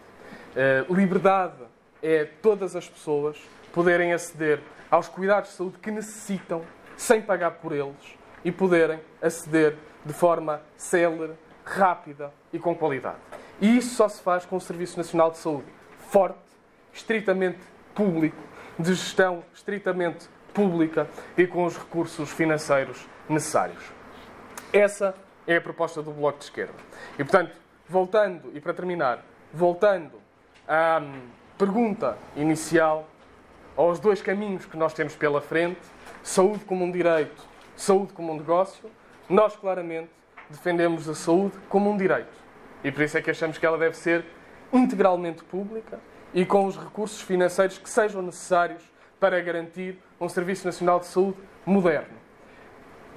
Uh, 0.55 0.93
liberdade 0.93 1.63
é 2.01 2.25
todas 2.25 2.75
as 2.75 2.87
pessoas 2.87 3.37
poderem 3.73 4.13
aceder 4.13 4.61
aos 4.89 5.07
cuidados 5.07 5.51
de 5.51 5.55
saúde 5.55 5.77
que 5.79 5.91
necessitam, 5.91 6.61
sem 6.97 7.21
pagar 7.21 7.51
por 7.51 7.71
eles, 7.71 8.17
e 8.43 8.51
poderem 8.51 8.99
aceder 9.21 9.75
de 10.05 10.13
forma 10.13 10.61
célere, 10.77 11.33
rápida 11.63 12.31
e 12.51 12.57
com 12.57 12.73
qualidade. 12.75 13.17
E 13.61 13.77
isso 13.77 13.95
só 13.95 14.07
se 14.07 14.21
faz 14.21 14.45
com 14.45 14.55
o 14.55 14.61
Serviço 14.61 14.97
Nacional 14.97 15.31
de 15.31 15.37
Saúde 15.37 15.65
forte, 16.09 16.39
estritamente 16.91 17.59
público, 17.93 18.37
de 18.79 18.93
gestão 18.93 19.43
estritamente 19.53 20.29
pública 20.53 21.07
e 21.37 21.45
com 21.45 21.65
os 21.65 21.77
recursos 21.77 22.31
financeiros 22.31 23.05
necessários. 23.27 23.83
Essa 24.71 25.13
é 25.45 25.57
a 25.57 25.61
proposta 25.61 26.01
do 26.01 26.11
Bloco 26.11 26.39
de 26.39 26.45
Esquerda. 26.45 26.73
E, 27.13 27.23
portanto, 27.23 27.55
voltando, 27.87 28.51
e 28.53 28.61
para 28.61 28.73
terminar, 28.73 29.25
voltando 29.53 30.13
à 30.67 31.01
pergunta 31.57 32.17
inicial, 32.35 33.07
aos 33.75 33.99
dois 33.99 34.21
caminhos 34.21 34.65
que 34.65 34.77
nós 34.77 34.93
temos 34.93 35.15
pela 35.15 35.41
frente, 35.41 35.79
saúde 36.23 36.63
como 36.65 36.85
um 36.85 36.91
direito, 36.91 37.43
saúde 37.75 38.13
como 38.13 38.31
um 38.31 38.37
negócio, 38.37 38.89
nós 39.27 39.55
claramente 39.55 40.09
defendemos 40.49 41.07
a 41.09 41.15
saúde 41.15 41.57
como 41.67 41.89
um 41.89 41.97
direito. 41.97 42.37
E 42.83 42.91
por 42.91 43.03
isso 43.03 43.17
é 43.17 43.21
que 43.21 43.29
achamos 43.29 43.57
que 43.57 43.65
ela 43.65 43.77
deve 43.77 43.95
ser 43.95 44.25
integralmente 44.71 45.43
pública 45.43 45.99
e 46.33 46.45
com 46.45 46.65
os 46.65 46.77
recursos 46.77 47.21
financeiros 47.21 47.77
que 47.77 47.89
sejam 47.89 48.21
necessários 48.21 48.83
para 49.19 49.39
garantir 49.41 49.97
um 50.19 50.29
Serviço 50.29 50.65
Nacional 50.65 50.99
de 50.99 51.07
Saúde 51.07 51.37
moderno. 51.65 52.17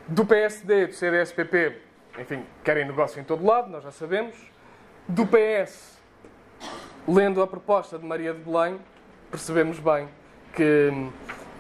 Do 0.09 0.27
PSD, 0.27 0.89
do 0.89 0.95
CDS-PP, 0.95 1.79
enfim, 2.19 2.45
querem 2.65 2.87
negócio 2.87 3.21
em 3.21 3.25
todo 3.25 3.45
lado, 3.45 3.71
nós 3.71 3.83
já 3.83 3.91
sabemos. 3.91 4.37
Do 5.07 5.27
PS, 5.27 5.99
lendo 7.07 7.43
a 7.43 7.47
proposta 7.47 7.99
de 7.99 8.05
Maria 8.05 8.35
de 8.35 8.41
Belém, 8.41 8.81
percebemos 9.31 9.79
bem 9.79 10.09
que 10.55 10.91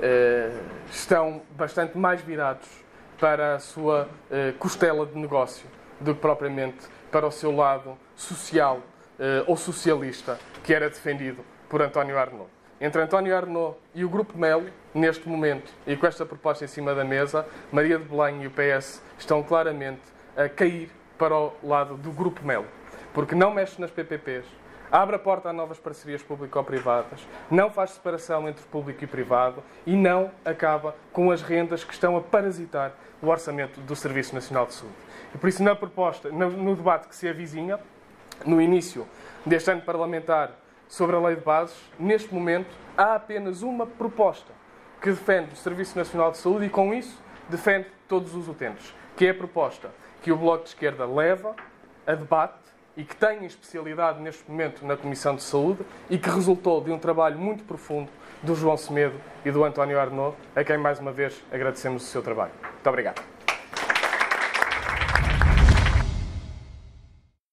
eh, 0.01 0.53
estão 0.91 1.43
bastante 1.53 1.97
mais 1.97 2.21
virados 2.21 2.69
para 3.19 3.55
a 3.55 3.59
sua 3.59 4.09
eh, 4.31 4.53
costela 4.59 5.07
de 5.07 5.17
negócio 5.17 5.67
do 6.01 6.15
que 6.15 6.21
propriamente 6.21 6.87
para 7.11 7.27
o 7.27 7.31
seu 7.31 7.55
lado 7.55 7.97
social 8.17 8.83
ou 9.47 9.57
socialista 9.57 10.39
que 10.63 10.75
era 10.75 10.89
defendido 10.89 11.45
por 11.69 11.81
António 11.83 12.19
Arnaud. 12.19 12.51
Entre 12.81 13.01
António 13.01 13.37
Arnaud 13.37 13.77
e 13.95 14.05
o 14.05 14.09
Grupo 14.09 14.37
Melo, 14.37 14.67
neste 14.93 15.29
momento, 15.29 15.73
e 15.87 15.97
com 15.97 16.07
esta 16.07 16.27
proposta 16.27 16.65
em 16.65 16.69
cima 16.69 16.95
da 16.95 17.05
mesa, 17.05 17.47
Maria 17.71 17.97
de 17.97 18.05
Belém 18.05 18.43
e 18.43 18.47
o 18.49 18.51
PS 18.51 19.01
estão 19.17 19.43
claramente 19.43 20.03
a 20.37 20.49
cair 20.49 20.91
para 21.17 21.37
o 21.37 21.53
lado 21.63 21.97
do 21.97 22.11
Grupo 22.11 22.45
Melo. 22.45 22.67
Porque 23.15 23.35
não 23.37 23.53
mexe 23.53 23.81
nas 23.81 23.91
PPPs, 23.91 24.45
abre 24.91 25.15
a 25.15 25.19
porta 25.19 25.51
a 25.51 25.53
novas 25.53 25.79
parcerias 25.79 26.23
público-privadas, 26.23 27.21
não 27.49 27.71
faz 27.71 27.93
separação 27.93 28.49
entre 28.49 28.65
público 28.65 29.05
e 29.05 29.07
privado 29.07 29.63
e 29.87 29.95
não 29.95 30.33
acaba 30.45 30.97
com 31.13 31.31
as 31.31 31.41
rendas 31.41 31.85
que 31.85 31.95
estão 31.95 32.17
a 32.17 32.21
parasitar 32.21 32.93
o 33.23 33.29
orçamento 33.29 33.81
do 33.81 33.95
Serviço 33.95 34.35
Nacional 34.35 34.67
de 34.67 34.75
Saúde. 34.75 34.97
E 35.33 35.39
por 35.39 35.49
isso, 35.49 35.63
na 35.63 35.77
proposta, 35.77 36.31
no 36.31 36.75
debate 36.75 37.07
que 37.07 37.15
se 37.15 37.29
avizinha, 37.29 37.79
no 38.45 38.61
início 38.61 39.07
deste 39.45 39.71
ano 39.71 39.83
parlamentar 39.83 40.53
sobre 40.89 41.17
a 41.17 41.19
lei 41.19 41.37
de 41.37 41.43
bases, 41.43 41.77
neste 41.99 42.33
momento 42.33 42.71
há 42.97 43.15
apenas 43.15 43.63
uma 43.63 43.87
proposta 43.87 44.53
que 45.01 45.11
defende 45.11 45.55
o 45.55 45.57
Serviço 45.57 45.97
Nacional 45.99 46.31
de 46.31 46.39
Saúde 46.39 46.67
e, 46.67 46.69
com 46.69 46.95
isso, 46.95 47.21
defende 47.49 47.87
todos 48.07 48.35
os 48.35 48.49
utentes, 48.49 48.95
que 49.17 49.27
é 49.27 49.31
a 49.31 49.35
proposta 49.35 49.91
que 50.23 50.31
o 50.31 50.37
Bloco 50.37 50.65
de 50.65 50.71
Esquerda 50.71 51.07
leva 51.07 51.57
a 52.07 52.15
debate 52.15 52.63
e 52.97 53.05
que 53.05 53.17
tem 53.17 53.45
especialidade 53.45 54.21
neste 54.21 54.49
momento 54.49 54.87
na 54.87 54.97
Comissão 54.97 55.35
de 55.35 55.43
Saúde 55.43 55.81
e 56.11 56.19
que 56.19 56.29
resultou 56.29 56.83
de 56.83 56.93
um 56.93 56.99
trabalho 56.99 57.39
muito 57.39 57.65
profundo 57.65 58.11
do 58.43 58.55
João 58.55 58.77
Semedo 58.77 59.19
e 59.45 59.51
do 59.51 59.65
António 59.65 59.99
Arnaud, 59.99 60.37
a 60.55 60.63
quem 60.63 60.77
mais 60.77 60.99
uma 60.99 61.13
vez 61.13 61.43
agradecemos 61.51 62.03
o 62.03 62.07
seu 62.07 62.23
trabalho. 62.23 62.53
Muito 62.63 62.87
obrigado. 62.87 63.32